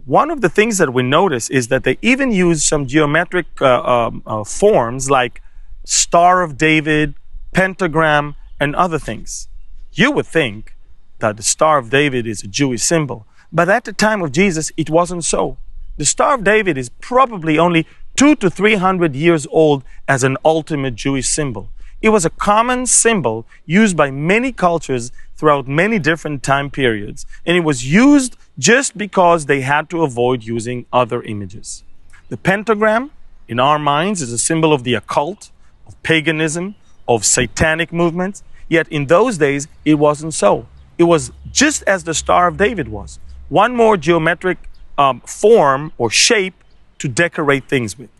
one 0.05 0.31
of 0.31 0.41
the 0.41 0.49
things 0.49 0.79
that 0.79 0.93
we 0.95 1.03
notice 1.03 1.51
is 1.51 1.67
that 1.67 1.83
they 1.83 1.99
even 2.01 2.31
use 2.31 2.63
some 2.63 2.87
geometric 2.87 3.47
uh, 3.61 3.83
um, 3.83 4.23
uh, 4.25 4.45
forms 4.45 5.11
like 5.11 5.43
Star 5.85 6.43
of 6.43 6.57
David, 6.57 7.15
pentagram, 7.53 8.37
and 8.61 8.77
other 8.77 9.01
things. 9.01 9.49
You 9.93 10.13
would 10.13 10.27
think 10.27 10.77
that 11.19 11.37
the 11.37 11.43
Star 11.43 11.79
of 11.79 11.91
David 11.91 12.25
is 12.25 12.45
a 12.45 12.47
Jewish 12.47 12.85
symbol. 12.85 13.27
But 13.53 13.69
at 13.69 13.85
the 13.85 13.93
time 13.93 14.23
of 14.23 14.33
Jesus, 14.33 14.73
it 14.77 14.91
wasn't 14.91 15.25
so. 15.25 15.57
The 15.97 16.05
Star 16.05 16.35
of 16.35 16.45
David 16.45 16.77
is 16.77 16.91
probably 17.01 17.59
only 17.59 17.87
two 18.17 18.35
to 18.37 18.51
three 18.51 18.75
hundred 18.75 19.15
years 19.15 19.47
old 19.51 19.85
as 20.09 20.25
an 20.25 20.37
ultimate 20.45 20.95
Jewish 20.95 21.29
symbol. 21.29 21.71
It 22.03 22.11
was 22.11 22.25
a 22.25 22.31
common 22.31 22.87
symbol 22.87 23.47
used 23.65 23.97
by 23.97 24.11
many 24.11 24.53
cultures 24.53 25.13
throughout 25.37 25.67
many 25.67 25.99
different 25.99 26.43
time 26.43 26.71
periods, 26.71 27.27
and 27.45 27.57
it 27.57 27.61
was 27.61 27.91
used 27.91 28.37
just 28.59 28.97
because 28.97 29.47
they 29.47 29.63
had 29.63 29.89
to 29.91 30.03
avoid 30.03 30.45
using 30.45 30.87
other 30.93 31.23
images. 31.23 31.85
The 32.29 32.37
pentagram, 32.37 33.11
in 33.49 33.61
our 33.61 33.79
minds, 33.79 34.21
is 34.21 34.33
a 34.33 34.39
symbol 34.39 34.73
of 34.73 34.85
the 34.85 34.95
occult, 34.95 35.51
of 35.87 36.01
paganism, 36.03 36.75
of 37.07 37.25
satanic 37.25 37.93
movements, 37.93 38.43
yet 38.69 38.89
in 38.89 39.07
those 39.07 39.39
days 39.39 39.69
it 39.85 39.95
wasn't 39.95 40.35
so. 40.35 40.67
It 40.99 41.05
was 41.05 41.33
just 41.53 41.83
as 41.85 42.05
the 42.05 42.15
Star 42.15 42.49
of 42.49 42.57
David 42.57 42.89
was. 42.89 43.19
One 43.49 43.77
more 43.77 43.97
geometric 43.97 44.59
um, 44.99 45.21
form 45.21 45.93
or 45.99 46.11
shape 46.11 46.55
to 46.99 47.09
decorate 47.09 47.69
things 47.69 47.99
with. 47.99 48.11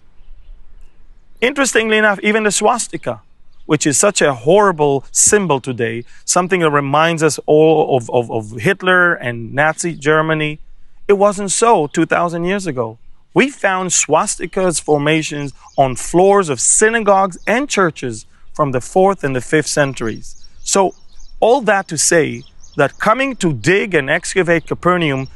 Interestingly 1.41 1.99
enough, 1.99 2.19
even 2.23 2.45
the 2.45 2.51
swastika, 2.51 3.23
which 3.67 3.87
is 3.87 3.99
such 3.99 4.23
a 4.23 4.35
horrible 4.35 5.05
symbol 5.11 5.61
today, 5.61 6.05
something 6.25 6.61
that 6.61 6.71
reminds 6.71 7.23
us 7.23 7.39
all 7.47 7.97
of, 7.97 8.09
of, 8.11 8.31
of 8.31 8.61
Hitler 8.61 9.15
and 9.15 9.53
Nazi 9.53 9.95
Germany, 9.95 10.61
it 11.09 11.15
wasn't 11.15 11.51
so 11.51 11.87
2,000 11.87 12.45
years 12.45 12.67
ago. 12.67 12.99
We 13.35 13.51
found 13.51 13.91
swastikas 13.91 14.81
formations 14.81 15.53
on 15.77 15.97
floors 15.97 16.49
of 16.49 16.61
synagogues 16.61 17.37
and 17.47 17.69
churches 17.69 18.25
from 18.55 18.73
the 18.73 18.81
fourth 18.81 19.23
and 19.23 19.37
the 19.37 19.43
fifth 19.43 19.67
centuries. 19.67 20.47
So, 20.63 20.95
all 21.39 21.61
that 21.63 21.87
to 21.89 21.99
say 21.99 22.45
that 22.77 22.99
coming 22.99 23.37
to 23.37 23.53
dig 23.53 23.95
and 23.95 24.09
excavate 24.09 24.67
Capernaum, 24.67 25.29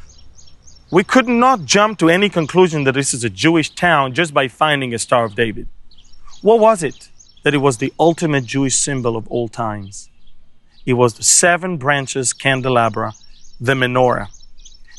we 0.91 1.05
could 1.05 1.29
not 1.29 1.65
jump 1.65 1.99
to 1.99 2.09
any 2.09 2.29
conclusion 2.29 2.85
that 2.85 2.95
this 2.95 3.15
is 3.15 3.25
a 3.25 3.31
Jewish 3.31 3.71
town 3.71 4.13
just 4.13 4.35
by 4.35 4.49
finding 4.49 4.93
a 4.93 4.99
Star 4.99 5.25
of 5.25 5.35
David. 5.35 5.69
What 6.43 6.61
was 6.61 6.83
it? 6.83 7.11
That 7.43 7.55
it 7.55 7.59
was 7.59 7.79
the 7.79 7.93
ultimate 7.99 8.45
Jewish 8.45 8.77
symbol 8.77 9.17
of 9.17 9.27
all 9.29 9.49
times. 9.49 10.09
It 10.85 10.95
was 10.95 11.15
the 11.15 11.23
seven 11.23 11.77
branches 11.77 12.33
candelabra, 12.33 13.13
the 13.61 13.75
menorah. 13.75 14.29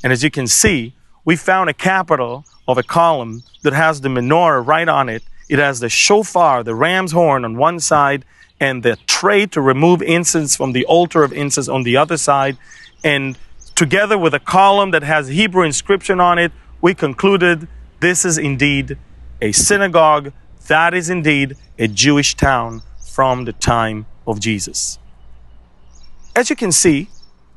And 0.03 0.13
as 0.13 0.23
you 0.23 0.31
can 0.31 0.47
see, 0.47 0.95
we 1.25 1.35
found 1.35 1.69
a 1.69 1.73
capital 1.73 2.45
of 2.67 2.77
a 2.77 2.83
column 2.83 3.43
that 3.63 3.73
has 3.73 4.01
the 4.01 4.09
menorah 4.09 4.65
right 4.65 4.87
on 4.87 5.09
it. 5.09 5.23
It 5.49 5.59
has 5.59 5.79
the 5.79 5.89
shofar, 5.89 6.63
the 6.63 6.73
ram's 6.73 7.11
horn 7.11 7.43
on 7.43 7.57
one 7.57 7.79
side, 7.79 8.23
and 8.61 8.83
the 8.83 8.95
tray 9.07 9.47
to 9.47 9.59
remove 9.59 10.03
incense 10.03 10.55
from 10.55 10.71
the 10.71 10.85
altar 10.85 11.23
of 11.23 11.33
incense 11.33 11.67
on 11.67 11.81
the 11.81 11.97
other 11.97 12.15
side. 12.15 12.57
And 13.03 13.37
together 13.73 14.17
with 14.19 14.35
a 14.35 14.39
column 14.39 14.91
that 14.91 15.01
has 15.01 15.29
Hebrew 15.29 15.63
inscription 15.63 16.21
on 16.21 16.37
it, 16.37 16.51
we 16.79 16.93
concluded 16.93 17.67
this 17.99 18.23
is 18.23 18.37
indeed 18.37 18.99
a 19.41 19.51
synagogue. 19.51 20.31
That 20.67 20.93
is 20.93 21.09
indeed 21.09 21.57
a 21.79 21.87
Jewish 21.87 22.35
town 22.35 22.83
from 23.11 23.45
the 23.45 23.53
time 23.53 24.05
of 24.27 24.39
Jesus. 24.39 24.99
As 26.35 26.51
you 26.51 26.55
can 26.55 26.71
see, 26.71 27.09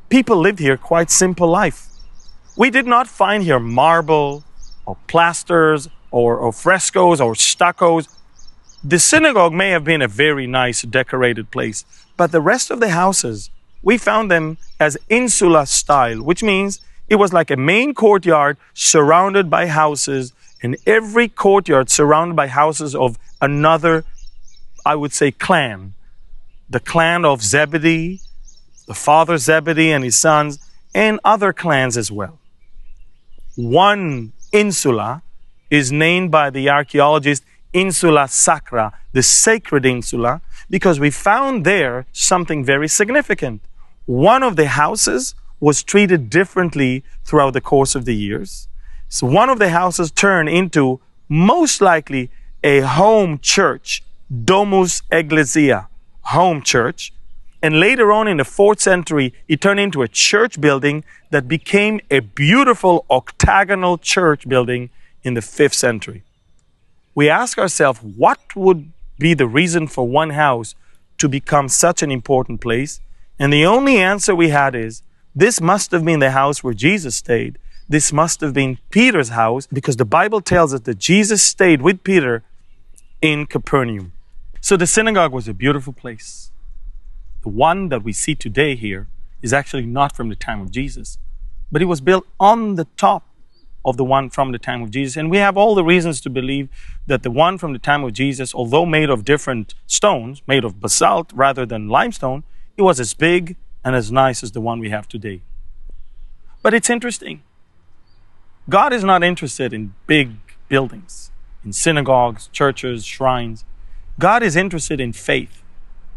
people 0.09 0.39
lived 0.39 0.59
here 0.59 0.79
quite 0.79 1.11
simple 1.11 1.49
life. 1.49 1.87
We 2.57 2.71
did 2.71 2.87
not 2.87 3.09
find 3.09 3.43
here 3.43 3.61
marble 3.61 4.43
or 4.87 4.97
plasters 5.07 5.89
or, 6.11 6.39
or 6.39 6.51
frescoes 6.51 7.21
or 7.21 7.35
stuccos 7.35 8.09
the 8.85 8.99
synagogue 8.99 9.55
may 9.55 9.71
have 9.71 9.83
been 9.83 10.03
a 10.03 10.09
very 10.09 10.47
nice 10.47 10.83
decorated 10.83 11.51
place, 11.51 11.87
but 12.19 12.33
the 12.33 12.41
rest 12.41 12.71
of 12.71 12.81
the 12.81 12.91
houses, 12.91 13.49
we 13.83 13.97
found 13.97 14.31
them 14.31 14.59
as 14.79 14.99
insula 15.09 15.67
style, 15.67 16.23
which 16.23 16.43
means 16.43 16.81
it 17.09 17.17
was 17.17 17.33
like 17.33 17.51
a 17.51 17.57
main 17.57 17.95
courtyard 17.95 18.59
surrounded 18.75 19.49
by 19.49 19.67
houses, 19.69 20.35
and 20.63 20.77
every 20.87 21.29
courtyard 21.29 21.89
surrounded 21.89 22.37
by 22.37 22.49
houses 22.49 22.95
of 22.95 23.19
another, 23.41 24.05
I 24.85 24.95
would 24.97 25.13
say, 25.13 25.31
clan. 25.31 25.95
The 26.69 26.81
clan 26.81 27.25
of 27.25 27.43
Zebedee, 27.43 28.21
the 28.87 28.95
father 28.95 29.39
Zebedee 29.39 29.93
and 29.93 30.05
his 30.05 30.19
sons, 30.19 30.59
and 30.95 31.21
other 31.25 31.55
clans 31.55 31.97
as 31.97 32.13
well. 32.13 32.39
One 33.57 34.33
insula 34.53 35.23
is 35.71 35.91
named 35.91 36.31
by 36.31 36.51
the 36.51 36.69
archaeologist 36.69 37.45
Insula 37.75 38.29
Sacra, 38.29 38.93
the 39.13 39.23
sacred 39.23 39.85
insula, 39.85 40.41
because 40.71 41.01
we 41.01 41.11
found 41.11 41.67
there 41.67 42.07
something 42.13 42.65
very 42.65 42.89
significant. 42.89 43.61
One 44.07 44.43
of 44.45 44.55
the 44.55 44.69
houses 44.69 45.35
was 45.59 45.83
treated 45.83 46.31
differently 46.31 47.05
throughout 47.25 47.53
the 47.53 47.61
course 47.61 47.95
of 47.95 48.05
the 48.05 48.15
years. 48.15 48.69
So 49.09 49.27
one 49.27 49.51
of 49.51 49.59
the 49.59 49.71
houses 49.71 50.11
turned 50.11 50.49
into 50.49 51.01
most 51.29 51.81
likely 51.81 52.31
a 52.63 52.81
home 52.81 53.39
church, 53.41 54.03
Domus 54.45 55.03
Ecclesia, 55.11 55.89
home 56.23 56.63
church. 56.63 57.13
And 57.61 57.81
later 57.81 58.13
on 58.13 58.29
in 58.29 58.37
the 58.37 58.45
fourth 58.45 58.81
century, 58.81 59.35
it 59.49 59.61
turned 59.61 59.81
into 59.81 60.03
a 60.03 60.09
church 60.09 60.61
building 60.61 61.05
that 61.31 61.49
became 61.49 62.01
a 62.11 62.21
beautiful 62.21 63.05
octagonal 63.11 63.99
church 63.99 64.49
building 64.49 64.91
in 65.23 65.35
the 65.35 65.43
fifth 65.43 65.75
century. 65.75 66.23
We 67.15 67.29
ask 67.29 67.59
ourselves, 67.59 68.01
what 68.03 68.41
would 68.57 68.93
be 69.19 69.35
the 69.35 69.47
reason 69.47 69.87
for 69.87 70.07
one 70.07 70.31
house 70.31 70.75
to 71.19 71.29
become 71.29 71.69
such 71.69 72.03
an 72.03 72.11
important 72.11 72.61
place? 72.61 73.01
And 73.39 73.53
the 73.53 73.65
only 73.67 73.99
answer 73.99 74.35
we 74.35 74.49
had 74.49 74.75
is, 74.75 75.03
this 75.35 75.61
must 75.61 75.91
have 75.93 76.05
been 76.05 76.21
the 76.21 76.31
house 76.31 76.63
where 76.63 76.75
Jesus 76.75 77.17
stayed. 77.17 77.59
This 77.89 78.13
must 78.13 78.41
have 78.41 78.55
been 78.55 78.79
Peter's 78.91 79.31
house 79.31 79.67
because 79.67 79.97
the 79.97 80.05
Bible 80.05 80.41
tells 80.41 80.73
us 80.73 80.81
that 80.81 80.99
Jesus 80.99 81.43
stayed 81.43 81.83
with 81.83 82.03
Peter 82.03 82.43
in 83.21 83.47
Capernaum. 83.47 84.13
So 84.61 84.77
the 84.77 84.87
synagogue 84.87 85.33
was 85.33 85.49
a 85.49 85.55
beautiful 85.55 85.93
place. 85.93 86.51
The 87.43 87.49
one 87.51 87.91
that 87.91 88.03
we 88.03 88.13
see 88.13 88.35
today 88.35 88.75
here 88.75 89.09
is 89.43 89.53
actually 89.53 89.87
not 89.87 90.17
from 90.17 90.31
the 90.31 90.37
time 90.37 90.61
of 90.61 90.71
Jesus, 90.71 91.19
but 91.71 91.83
it 91.83 91.87
was 91.87 92.01
built 92.01 92.27
on 92.41 92.77
the 92.77 92.87
top 92.97 93.27
of 93.85 93.97
the 93.97 94.05
one 94.05 94.31
from 94.31 94.53
the 94.53 94.59
time 94.59 94.83
of 94.83 94.91
Jesus. 94.91 95.17
And 95.17 95.31
we 95.31 95.39
have 95.39 95.57
all 95.57 95.75
the 95.75 95.85
reasons 95.85 96.21
to 96.23 96.31
believe 96.31 96.69
that 97.07 97.23
the 97.23 97.31
one 97.31 97.59
from 97.59 97.73
the 97.73 97.79
time 97.79 98.03
of 98.05 98.13
Jesus, 98.13 98.55
although 98.55 98.87
made 98.87 99.11
of 99.11 99.25
different 99.25 99.75
stones, 99.87 100.43
made 100.47 100.65
of 100.65 100.81
basalt 100.81 101.33
rather 101.35 101.67
than 101.67 101.89
limestone, 101.89 102.45
it 102.77 102.83
was 102.83 102.99
as 102.99 103.15
big 103.15 103.57
and 103.85 103.95
as 103.95 104.11
nice 104.11 104.43
as 104.43 104.53
the 104.53 104.61
one 104.61 104.81
we 104.81 104.91
have 104.91 105.07
today. 105.07 105.43
But 106.63 106.73
it's 106.73 106.89
interesting. 106.89 107.43
God 108.69 108.95
is 108.95 109.05
not 109.05 109.23
interested 109.23 109.75
in 109.75 109.95
big 110.07 110.31
buildings, 110.69 111.31
in 111.63 111.75
synagogues, 111.75 112.49
churches, 112.49 113.05
shrines. 113.05 113.67
God 114.19 114.43
is 114.43 114.57
interested 114.57 115.01
in 115.01 115.13
faith. 115.13 115.63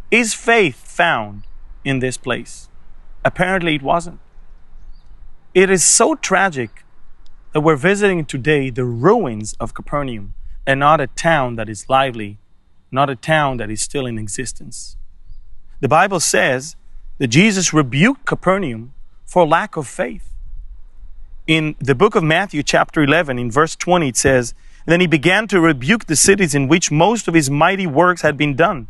Is 0.09 0.33
faith 0.33 0.77
found 0.77 1.43
in 1.83 1.99
this 1.99 2.15
place? 2.15 2.69
Apparently, 3.25 3.75
it 3.75 3.81
wasn't. 3.81 4.19
It 5.53 5.69
is 5.69 5.83
so 5.83 6.15
tragic 6.15 6.85
that 7.53 7.61
we're 7.61 7.75
visiting 7.75 8.25
today 8.25 8.69
the 8.69 8.85
ruins 8.85 9.55
of 9.59 9.73
Capernaum 9.73 10.33
and 10.65 10.79
not 10.79 10.99
a 10.99 11.07
town 11.07 11.55
that 11.55 11.69
is 11.69 11.89
lively, 11.89 12.37
not 12.91 13.09
a 13.09 13.15
town 13.15 13.57
that 13.57 13.69
is 13.69 13.81
still 13.81 14.05
in 14.05 14.17
existence. 14.17 14.97
The 15.79 15.87
Bible 15.87 16.19
says 16.19 16.75
that 17.17 17.27
Jesus 17.27 17.73
rebuked 17.73 18.25
Capernaum 18.25 18.93
for 19.25 19.47
lack 19.47 19.77
of 19.77 19.87
faith. 19.87 20.33
In 21.45 21.75
the 21.79 21.95
book 21.95 22.15
of 22.15 22.23
Matthew, 22.23 22.63
chapter 22.63 23.01
11, 23.01 23.39
in 23.39 23.49
verse 23.49 23.75
20, 23.75 24.09
it 24.09 24.17
says, 24.17 24.53
Then 24.85 24.99
he 24.99 25.07
began 25.07 25.47
to 25.47 25.61
rebuke 25.61 26.07
the 26.07 26.15
cities 26.15 26.53
in 26.53 26.67
which 26.67 26.91
most 26.91 27.27
of 27.27 27.33
his 27.33 27.49
mighty 27.49 27.87
works 27.87 28.21
had 28.21 28.37
been 28.37 28.55
done, 28.55 28.87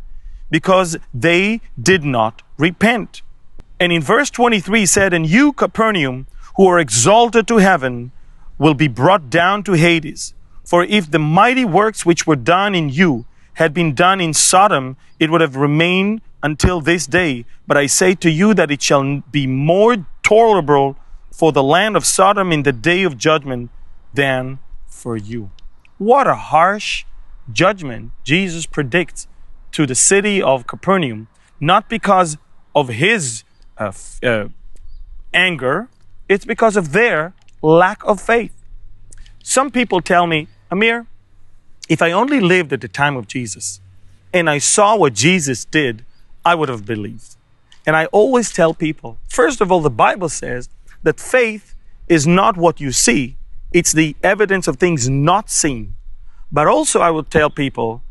because 0.50 0.96
they 1.14 1.60
did 1.80 2.04
not 2.04 2.42
repent. 2.56 3.22
And 3.78 3.92
in 3.92 4.02
verse 4.02 4.30
23, 4.30 4.80
he 4.80 4.86
said, 4.86 5.12
And 5.12 5.24
you, 5.24 5.52
Capernaum, 5.52 6.26
who 6.56 6.66
are 6.66 6.80
exalted 6.80 7.46
to 7.46 7.58
heaven, 7.58 8.10
will 8.58 8.74
be 8.74 8.88
brought 8.88 9.30
down 9.30 9.62
to 9.64 9.72
Hades. 9.72 10.34
For 10.64 10.84
if 10.84 11.10
the 11.10 11.18
mighty 11.18 11.64
works 11.64 12.04
which 12.04 12.26
were 12.26 12.36
done 12.36 12.74
in 12.74 12.88
you 12.88 13.26
had 13.54 13.72
been 13.72 13.94
done 13.94 14.20
in 14.20 14.34
Sodom, 14.34 14.96
it 15.18 15.30
would 15.30 15.40
have 15.40 15.56
remained 15.56 16.20
until 16.42 16.80
this 16.80 17.06
day. 17.06 17.44
But 17.66 17.76
I 17.76 17.86
say 17.86 18.14
to 18.16 18.30
you 18.30 18.54
that 18.54 18.70
it 18.70 18.82
shall 18.82 19.22
be 19.30 19.46
more 19.46 20.06
tolerable 20.22 20.96
for 21.32 21.52
the 21.52 21.62
land 21.62 21.96
of 21.96 22.04
Sodom 22.04 22.52
in 22.52 22.64
the 22.64 22.72
day 22.72 23.02
of 23.02 23.16
judgment 23.16 23.70
than 24.12 24.58
for 24.86 25.16
you. 25.16 25.50
What 25.98 26.26
a 26.26 26.34
harsh 26.34 27.04
judgment 27.52 28.12
Jesus 28.24 28.66
predicts 28.66 29.26
to 29.72 29.86
the 29.86 29.94
city 29.94 30.42
of 30.42 30.66
Capernaum, 30.66 31.28
not 31.60 31.88
because 31.88 32.36
of 32.74 32.88
his 32.88 33.44
uh, 33.76 33.92
uh, 34.22 34.48
anger, 35.32 35.88
it's 36.28 36.44
because 36.44 36.76
of 36.76 36.92
their 36.92 37.34
lack 37.62 38.04
of 38.04 38.20
faith. 38.20 38.54
Some 39.42 39.70
people 39.70 40.00
tell 40.00 40.26
me, 40.26 40.48
Amir, 40.70 41.06
if 41.88 42.02
I 42.02 42.12
only 42.12 42.40
lived 42.40 42.72
at 42.72 42.80
the 42.80 42.88
time 42.88 43.16
of 43.16 43.26
Jesus 43.26 43.80
and 44.32 44.48
I 44.50 44.58
saw 44.58 44.96
what 44.96 45.14
Jesus 45.14 45.64
did, 45.64 46.04
I 46.44 46.54
would 46.54 46.68
have 46.68 46.84
believed. 46.84 47.36
And 47.86 47.96
I 47.96 48.06
always 48.06 48.52
tell 48.52 48.74
people, 48.74 49.18
first 49.28 49.60
of 49.60 49.72
all, 49.72 49.80
the 49.80 49.90
Bible 49.90 50.28
says 50.28 50.68
that 51.02 51.18
faith 51.18 51.74
is 52.08 52.26
not 52.26 52.56
what 52.56 52.80
you 52.80 52.92
see, 52.92 53.36
it's 53.72 53.92
the 53.92 54.16
evidence 54.22 54.68
of 54.68 54.76
things 54.76 55.08
not 55.08 55.50
seen. 55.50 55.94
But 56.50 56.66
also, 56.66 57.00
I 57.00 57.10
would 57.10 57.30
tell 57.30 57.50
people, 57.50 58.02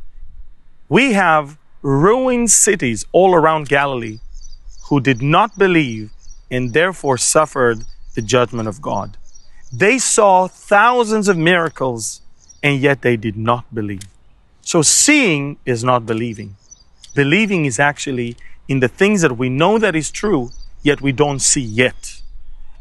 we 0.90 1.14
have 1.14 1.58
ruined 1.82 2.52
cities 2.52 3.06
all 3.12 3.34
around 3.34 3.70
Galilee 3.70 4.20
who 4.90 5.00
did 5.00 5.22
not 5.22 5.58
believe 5.58 6.12
and 6.50 6.74
therefore 6.74 7.18
suffered 7.18 7.84
the 8.16 8.22
judgment 8.22 8.68
of 8.68 8.82
God. 8.82 9.18
They 9.72 10.00
saw 10.00 10.48
thousands 10.48 11.28
of 11.28 11.38
miracles 11.38 12.22
and 12.64 12.80
yet 12.80 13.02
they 13.02 13.18
did 13.18 13.38
not 13.38 13.74
believe. 13.74 14.08
So 14.62 14.82
seeing 14.82 15.58
is 15.66 15.84
not 15.84 16.06
believing. 16.06 16.56
Believing 17.16 17.66
is 17.66 17.80
actually 17.80 18.38
in 18.68 18.80
the 18.80 18.88
things 18.88 19.22
that 19.22 19.38
we 19.38 19.50
know 19.50 19.78
that 19.78 19.96
is 19.96 20.12
true, 20.12 20.52
yet 20.84 21.02
we 21.02 21.12
don't 21.12 21.40
see 21.40 21.62
yet. 21.62 22.22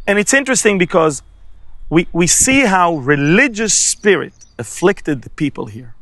And 0.07 0.18
it's 0.18 0.35
interesting 0.35 0.79
because 0.79 1.22
we, 1.88 2.09
we 2.12 2.27
see 2.27 2.62
how 2.62 2.96
religious 2.96 3.75
spirit 3.75 4.33
afflicted 4.59 5.22
the 5.22 5.31
people 5.31 5.66
here. 5.66 5.94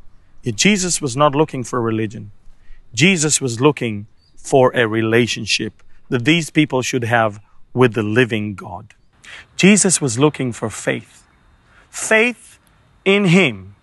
Yet 0.42 0.57
Jesus 0.57 1.01
was 1.01 1.16
not 1.16 1.35
looking 1.35 1.64
for 1.64 1.81
religion. 1.81 2.31
Jesus 2.94 3.40
was 3.40 3.61
looking 3.61 4.07
for 4.37 4.70
a 4.75 4.87
relationship 4.87 5.83
that 6.09 6.25
these 6.25 6.51
people 6.51 6.83
should 6.83 7.05
have 7.05 7.40
with 7.73 7.94
the 7.94 8.03
living 8.03 8.55
God. 8.55 8.94
Jesus 9.56 10.00
was 10.00 10.18
looking 10.18 10.52
for 10.52 10.70
faith. 10.70 11.26
Faith 11.90 12.58
in 13.04 13.26
Him. 13.26 13.76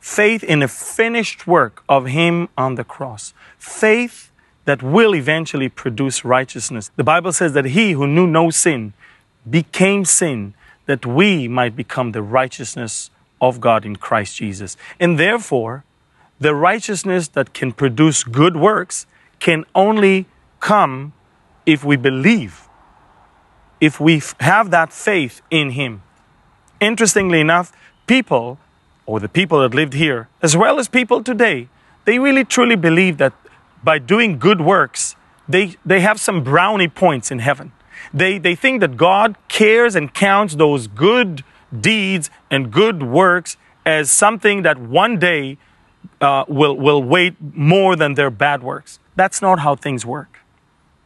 Faith 0.00 0.42
in 0.42 0.60
the 0.60 0.68
finished 0.68 1.46
work 1.46 1.84
of 1.88 2.06
Him 2.06 2.48
on 2.58 2.74
the 2.74 2.84
cross. 2.84 3.34
Faith 3.58 4.32
that 4.64 4.82
will 4.82 5.14
eventually 5.14 5.68
produce 5.68 6.24
righteousness. 6.24 6.90
The 6.96 7.04
Bible 7.04 7.32
says 7.32 7.52
that 7.52 7.66
He 7.66 7.92
who 7.92 8.06
knew 8.06 8.26
no 8.26 8.50
sin 8.50 8.92
became 9.48 10.04
sin 10.04 10.54
that 10.86 11.06
we 11.06 11.48
might 11.48 11.76
become 11.76 12.12
the 12.12 12.22
righteousness 12.22 13.10
of 13.40 13.60
God 13.60 13.84
in 13.84 13.96
Christ 13.96 14.36
Jesus. 14.36 14.76
And 15.00 15.18
therefore, 15.18 15.84
the 16.40 16.54
righteousness 16.54 17.28
that 17.28 17.54
can 17.54 17.72
produce 17.72 18.24
good 18.24 18.56
works 18.56 19.06
can 19.38 19.64
only 19.74 20.26
come 20.60 21.12
if 21.66 21.84
we 21.84 21.96
believe 21.96 22.68
if 23.82 23.98
we 23.98 24.22
have 24.38 24.70
that 24.70 24.92
faith 24.92 25.42
in 25.50 25.70
Him. 25.70 26.02
Interestingly 26.80 27.40
enough, 27.40 27.72
people, 28.06 28.58
or 29.06 29.18
the 29.18 29.28
people 29.28 29.58
that 29.60 29.74
lived 29.74 29.94
here, 29.94 30.28
as 30.40 30.56
well 30.56 30.78
as 30.78 30.86
people 30.88 31.20
today, 31.20 31.68
they 32.04 32.20
really 32.20 32.44
truly 32.44 32.76
believe 32.76 33.18
that 33.18 33.32
by 33.82 33.98
doing 33.98 34.38
good 34.38 34.60
works, 34.60 35.16
they, 35.48 35.74
they 35.84 35.98
have 36.00 36.20
some 36.20 36.44
brownie 36.44 36.86
points 36.86 37.32
in 37.32 37.40
heaven. 37.40 37.72
They, 38.14 38.38
they 38.38 38.54
think 38.54 38.80
that 38.82 38.96
God 38.96 39.36
cares 39.48 39.96
and 39.96 40.14
counts 40.14 40.54
those 40.54 40.86
good 40.86 41.42
deeds 41.78 42.30
and 42.52 42.70
good 42.70 43.02
works 43.02 43.56
as 43.84 44.12
something 44.12 44.62
that 44.62 44.78
one 44.78 45.18
day 45.18 45.58
uh, 46.20 46.44
will, 46.46 46.76
will 46.76 47.02
weigh 47.02 47.34
more 47.40 47.96
than 47.96 48.14
their 48.14 48.30
bad 48.30 48.62
works. 48.62 49.00
That's 49.16 49.42
not 49.42 49.58
how 49.58 49.74
things 49.74 50.06
work. 50.06 50.38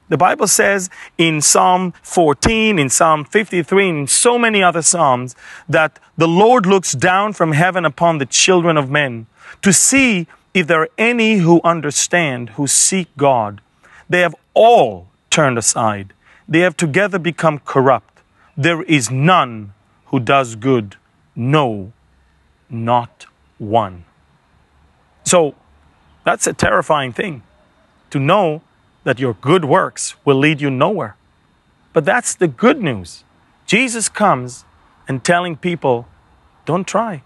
The 0.09 0.17
Bible 0.17 0.47
says 0.47 0.89
in 1.19 1.41
Psalm 1.41 1.93
14, 2.03 2.79
in 2.79 2.89
Psalm 2.89 3.25
53, 3.25 3.89
in 3.89 4.07
so 4.07 4.39
many 4.39 4.63
other 4.63 4.83
Psalms, 4.83 5.35
that 5.69 5.99
the 6.17 6.29
Lord 6.29 6.65
looks 6.65 6.93
down 6.93 7.33
from 7.33 7.53
heaven 7.53 7.85
upon 7.85 8.19
the 8.19 8.27
children 8.27 8.77
of 8.77 8.91
men 8.91 9.27
to 9.63 9.73
see 9.73 10.29
if 10.55 10.67
there 10.67 10.83
are 10.83 10.89
any 10.97 11.39
who 11.39 11.61
understand, 11.65 12.51
who 12.51 12.67
seek 12.67 13.09
God. 13.17 13.61
They 14.09 14.21
have 14.21 14.35
all 14.55 15.09
turned 15.29 15.59
aside. 15.59 16.13
They 16.49 16.61
have 16.61 16.77
together 16.77 17.19
become 17.19 17.59
corrupt. 17.59 18.21
There 18.57 18.83
is 18.85 19.11
none 19.11 19.75
who 20.07 20.21
does 20.21 20.55
good. 20.55 20.97
No, 21.35 21.93
not 22.71 23.27
one. 23.59 24.05
So 25.25 25.57
that's 26.25 26.47
a 26.47 26.53
terrifying 26.53 27.13
thing 27.13 27.43
to 28.11 28.21
know 28.21 28.63
that 29.07 29.21
your 29.21 29.35
good 29.35 29.65
works 29.65 30.17
will 30.25 30.35
lead 30.35 30.61
you 30.61 30.69
nowhere. 30.69 31.15
But 31.93 32.05
that's 32.05 32.35
the 32.35 32.49
good 32.49 32.83
news. 32.83 33.23
Jesus 33.65 34.09
comes 34.09 34.65
and 35.07 35.23
telling 35.23 35.57
people, 35.57 36.09
don't 36.65 36.89
try. 36.89 37.23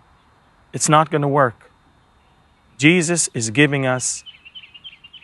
It's 0.74 0.90
not 0.90 1.10
going 1.10 1.22
to 1.22 1.28
work. 1.42 1.70
Jesus 2.76 3.30
is 3.32 3.48
giving 3.48 3.86
us 3.86 4.24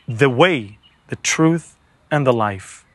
the 0.08 0.30
way, 0.30 0.78
the 1.08 1.16
truth, 1.16 1.76
and 2.10 2.26
the 2.26 2.32
life. 2.32 2.86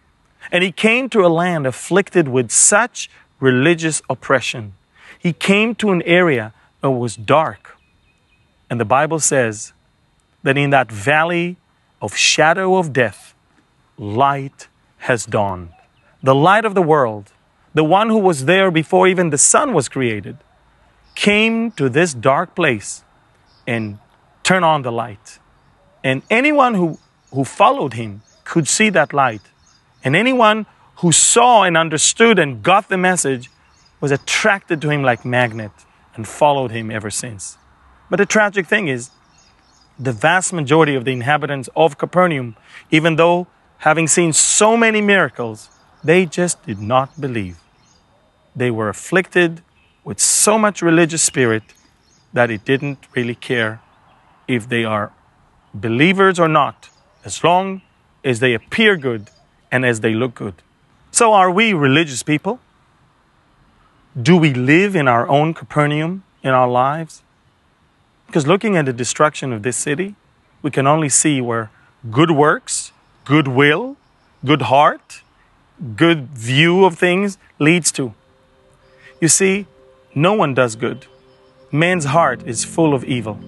And 0.51 0.63
he 0.63 0.71
came 0.71 1.07
to 1.09 1.23
a 1.23 1.29
land 1.29 1.67
afflicted 1.67 2.27
with 2.27 2.49
such 2.49 3.11
religious 3.39 4.01
oppression. 4.09 4.73
He 5.19 5.33
came 5.33 5.75
to 5.75 5.91
an 5.91 6.01
area 6.01 6.51
that 6.81 6.89
was 6.89 7.15
dark. 7.15 7.77
And 8.71 8.79
the 8.79 8.85
Bible 8.85 9.19
says 9.19 9.73
that 10.41 10.57
in 10.57 10.71
that 10.71 10.91
valley 10.91 11.57
of 12.01 12.15
shadow 12.15 12.77
of 12.77 12.91
death, 12.91 13.35
light 14.01 14.67
has 14.97 15.27
dawned. 15.27 15.69
The 16.23 16.33
light 16.33 16.65
of 16.65 16.73
the 16.73 16.81
world, 16.81 17.31
the 17.75 17.83
one 17.83 18.09
who 18.09 18.17
was 18.17 18.45
there 18.45 18.71
before 18.71 19.07
even 19.07 19.29
the 19.29 19.37
sun 19.37 19.73
was 19.73 19.87
created, 19.87 20.37
came 21.13 21.71
to 21.73 21.87
this 21.87 22.13
dark 22.15 22.55
place 22.55 23.03
and 23.67 23.99
turned 24.41 24.65
on 24.65 24.81
the 24.81 24.91
light. 24.91 25.37
And 26.03 26.23
anyone 26.31 26.73
who, 26.73 26.97
who 27.31 27.43
followed 27.43 27.93
him 27.93 28.23
could 28.43 28.67
see 28.67 28.89
that 28.89 29.13
light. 29.13 29.41
And 30.03 30.15
anyone 30.15 30.65
who 30.97 31.11
saw 31.11 31.63
and 31.63 31.77
understood 31.77 32.39
and 32.39 32.63
got 32.63 32.89
the 32.89 32.97
message 32.97 33.51
was 33.99 34.11
attracted 34.11 34.81
to 34.81 34.89
him 34.89 35.03
like 35.03 35.23
magnet 35.23 35.71
and 36.15 36.27
followed 36.27 36.71
him 36.71 36.89
ever 36.89 37.11
since. 37.11 37.57
But 38.09 38.17
the 38.17 38.25
tragic 38.25 38.65
thing 38.65 38.87
is, 38.87 39.11
the 39.99 40.11
vast 40.11 40.53
majority 40.53 40.95
of 40.95 41.05
the 41.05 41.11
inhabitants 41.11 41.69
of 41.75 41.99
Capernaum, 41.99 42.55
even 42.89 43.17
though 43.17 43.45
having 43.81 44.07
seen 44.07 44.31
so 44.31 44.77
many 44.77 45.01
miracles, 45.01 45.69
they 46.03 46.25
just 46.25 46.63
did 46.65 46.79
not 46.79 47.19
believe. 47.19 47.57
They 48.55 48.69
were 48.69 48.89
afflicted 48.89 49.61
with 50.03 50.19
so 50.19 50.57
much 50.57 50.81
religious 50.81 51.23
spirit 51.23 51.63
that 52.31 52.51
it 52.51 52.63
didn't 52.63 52.99
really 53.15 53.35
care 53.35 53.81
if 54.47 54.69
they 54.69 54.83
are 54.83 55.11
believers 55.73 56.39
or 56.39 56.47
not, 56.47 56.89
as 57.25 57.43
long 57.43 57.81
as 58.23 58.39
they 58.39 58.53
appear 58.53 58.97
good 58.97 59.29
and 59.71 59.85
as 59.85 60.01
they 60.01 60.13
look 60.13 60.35
good. 60.35 60.55
So, 61.11 61.33
are 61.33 61.49
we 61.49 61.73
religious 61.73 62.23
people? 62.23 62.59
Do 64.21 64.37
we 64.37 64.53
live 64.53 64.95
in 64.95 65.07
our 65.07 65.27
own 65.27 65.53
Capernaum 65.53 66.23
in 66.43 66.51
our 66.51 66.69
lives? 66.69 67.23
Because 68.27 68.45
looking 68.45 68.77
at 68.77 68.85
the 68.85 68.93
destruction 68.93 69.51
of 69.51 69.63
this 69.63 69.77
city, 69.77 70.15
we 70.61 70.69
can 70.69 70.85
only 70.85 71.09
see 71.09 71.41
where 71.41 71.71
good 72.11 72.31
works, 72.31 72.91
good 73.25 73.47
will, 73.47 73.97
good 74.43 74.63
heart, 74.63 75.21
good 75.95 76.29
view 76.29 76.85
of 76.85 76.97
things 76.97 77.37
leads 77.59 77.91
to. 77.93 78.13
You 79.19 79.27
see, 79.27 79.67
no 80.13 80.33
one 80.33 80.53
does 80.53 80.75
good. 80.75 81.05
Man's 81.71 82.05
heart 82.05 82.43
is 82.45 82.63
full 82.63 82.93
of 82.93 83.03
evil. 83.03 83.39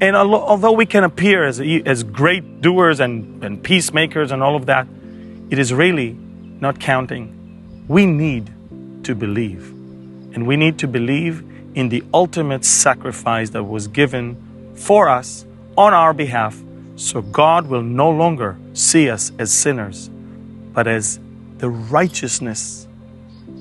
And 0.00 0.16
although 0.16 0.72
we 0.72 0.86
can 0.86 1.04
appear 1.04 1.44
as, 1.44 1.60
as 1.60 2.02
great 2.02 2.60
doers 2.60 3.00
and, 3.00 3.42
and 3.44 3.62
peacemakers 3.62 4.32
and 4.32 4.42
all 4.42 4.56
of 4.56 4.66
that, 4.66 4.86
it 5.50 5.58
is 5.58 5.72
really 5.72 6.16
not 6.60 6.80
counting. 6.80 7.84
We 7.88 8.06
need 8.06 8.50
to 9.04 9.14
believe. 9.14 9.70
And 10.34 10.46
we 10.46 10.56
need 10.56 10.78
to 10.78 10.88
believe 10.88 11.44
in 11.74 11.88
the 11.88 12.02
ultimate 12.12 12.64
sacrifice 12.64 13.50
that 13.50 13.64
was 13.64 13.86
given 13.86 14.36
for 14.74 15.08
us 15.08 15.44
on 15.76 15.94
our 15.94 16.12
behalf, 16.12 16.60
so 16.96 17.22
God 17.22 17.66
will 17.66 17.82
no 17.82 18.10
longer 18.10 18.56
see 18.74 19.08
us 19.08 19.32
as 19.38 19.52
sinners, 19.52 20.08
but 20.72 20.86
as 20.86 21.18
the 21.58 21.68
righteousness 21.68 22.86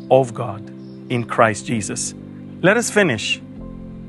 of 0.10 0.34
God 0.34 0.68
in 1.10 1.24
Christ 1.24 1.66
Jesus. 1.66 2.14
Let 2.62 2.78
us 2.78 2.90
finish 2.90 3.42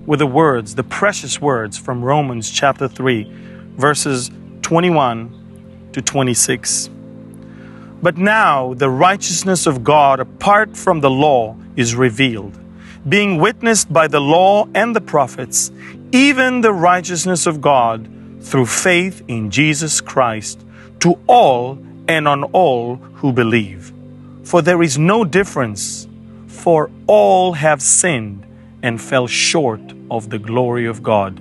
with 0.07 0.19
the 0.19 0.27
words, 0.27 0.75
the 0.75 0.85
precious 0.85 1.41
words 1.41 1.79
from 1.79 2.05
Romans 2.05 2.51
chapter 2.51 2.89
3, 2.89 3.31
verses 3.77 4.31
21 4.63 5.91
to 5.93 6.03
26. 6.03 6.91
But 8.03 8.17
now 8.17 8.75
the 8.75 8.91
righteousness 8.91 9.67
of 9.67 9.85
God 9.85 10.21
apart 10.21 10.77
from 10.77 11.01
the 11.01 11.11
law 11.11 11.57
is 11.77 11.95
revealed 11.95 12.59
being 13.09 13.39
witnessed 13.39 13.93
by 13.93 14.07
the 14.07 14.21
law 14.21 14.69
and 14.75 14.95
the 14.95 15.01
prophets, 15.01 15.73
even 16.13 16.61
the 16.61 16.73
righteousness 16.73 17.47
of 17.47 17.61
God 17.61 18.09
through 18.43 18.67
faith 18.67 19.23
in 19.29 19.51
Jesus 19.51 20.01
Christ 20.01 20.65
to 21.01 21.19
all 21.27 21.79
and 22.09 22.29
on 22.29 22.45
all 22.45 22.97
who 22.97 23.33
believe. 23.33 23.93
For 24.45 24.61
there 24.63 24.83
is 24.83 24.99
no 24.99 25.25
difference, 25.25 26.07
for 26.47 26.91
all 27.07 27.55
have 27.55 27.81
sinned 27.81 28.47
and 28.83 29.01
fell 29.01 29.27
short 29.27 29.81
of 30.11 30.31
the 30.31 30.39
glory 30.39 30.87
of 30.87 31.03
God, 31.03 31.41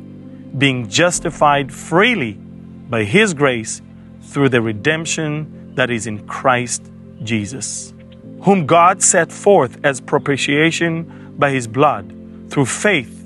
being 0.58 0.88
justified 0.88 1.74
freely 1.74 2.34
by 2.34 3.04
His 3.04 3.34
grace 3.34 3.82
through 4.22 4.50
the 4.50 4.62
redemption 4.62 5.76
that 5.76 5.90
is 5.90 6.08
in 6.08 6.26
Christ 6.28 6.92
Jesus, 7.24 7.94
whom 8.42 8.66
God 8.66 9.02
set 9.02 9.32
forth 9.32 9.84
as 9.84 10.02
propitiation 10.02 11.36
by 11.38 11.52
his 11.52 11.68
blood 11.68 12.14
through 12.50 12.66
faith 12.66 13.21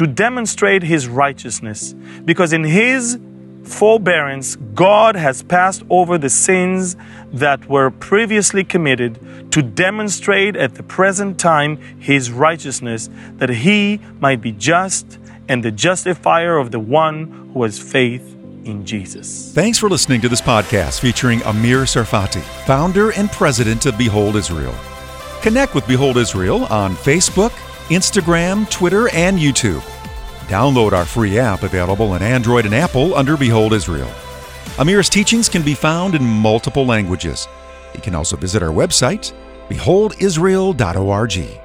to 0.00 0.06
demonstrate 0.06 0.82
his 0.82 1.06
righteousness, 1.06 1.92
because 2.24 2.54
in 2.54 2.64
his 2.64 3.20
forbearance, 3.64 4.56
God 4.56 5.14
has 5.14 5.42
passed 5.42 5.82
over 5.90 6.16
the 6.16 6.30
sins 6.30 6.96
that 7.34 7.68
were 7.68 7.90
previously 7.90 8.64
committed 8.64 9.52
to 9.52 9.60
demonstrate 9.60 10.56
at 10.56 10.76
the 10.76 10.82
present 10.82 11.38
time 11.38 11.76
his 12.00 12.32
righteousness, 12.32 13.10
that 13.36 13.50
he 13.50 14.00
might 14.20 14.40
be 14.40 14.52
just 14.52 15.18
and 15.50 15.62
the 15.62 15.70
justifier 15.70 16.56
of 16.56 16.70
the 16.70 16.80
one 16.80 17.50
who 17.52 17.62
has 17.64 17.78
faith 17.78 18.22
in 18.64 18.86
Jesus. 18.86 19.52
Thanks 19.52 19.78
for 19.78 19.90
listening 19.90 20.22
to 20.22 20.30
this 20.30 20.40
podcast 20.40 21.00
featuring 21.00 21.42
Amir 21.42 21.82
Tsarfati, 21.82 22.40
founder 22.64 23.10
and 23.10 23.30
president 23.32 23.84
of 23.84 23.98
Behold 23.98 24.36
Israel. 24.36 24.74
Connect 25.42 25.74
with 25.74 25.86
Behold 25.86 26.16
Israel 26.16 26.64
on 26.70 26.96
Facebook, 26.96 27.52
Instagram, 27.90 28.68
Twitter, 28.70 29.08
and 29.10 29.38
YouTube. 29.38 29.82
Download 30.46 30.92
our 30.92 31.04
free 31.04 31.38
app 31.38 31.62
available 31.62 32.12
on 32.12 32.22
Android 32.22 32.64
and 32.64 32.74
Apple 32.74 33.14
under 33.14 33.36
Behold 33.36 33.72
Israel. 33.72 34.10
Amir's 34.78 35.08
teachings 35.08 35.48
can 35.48 35.62
be 35.62 35.74
found 35.74 36.14
in 36.14 36.24
multiple 36.24 36.86
languages. 36.86 37.46
You 37.94 38.00
can 38.00 38.14
also 38.14 38.36
visit 38.36 38.62
our 38.62 38.70
website, 38.70 39.32
beholdisrael.org. 39.68 41.60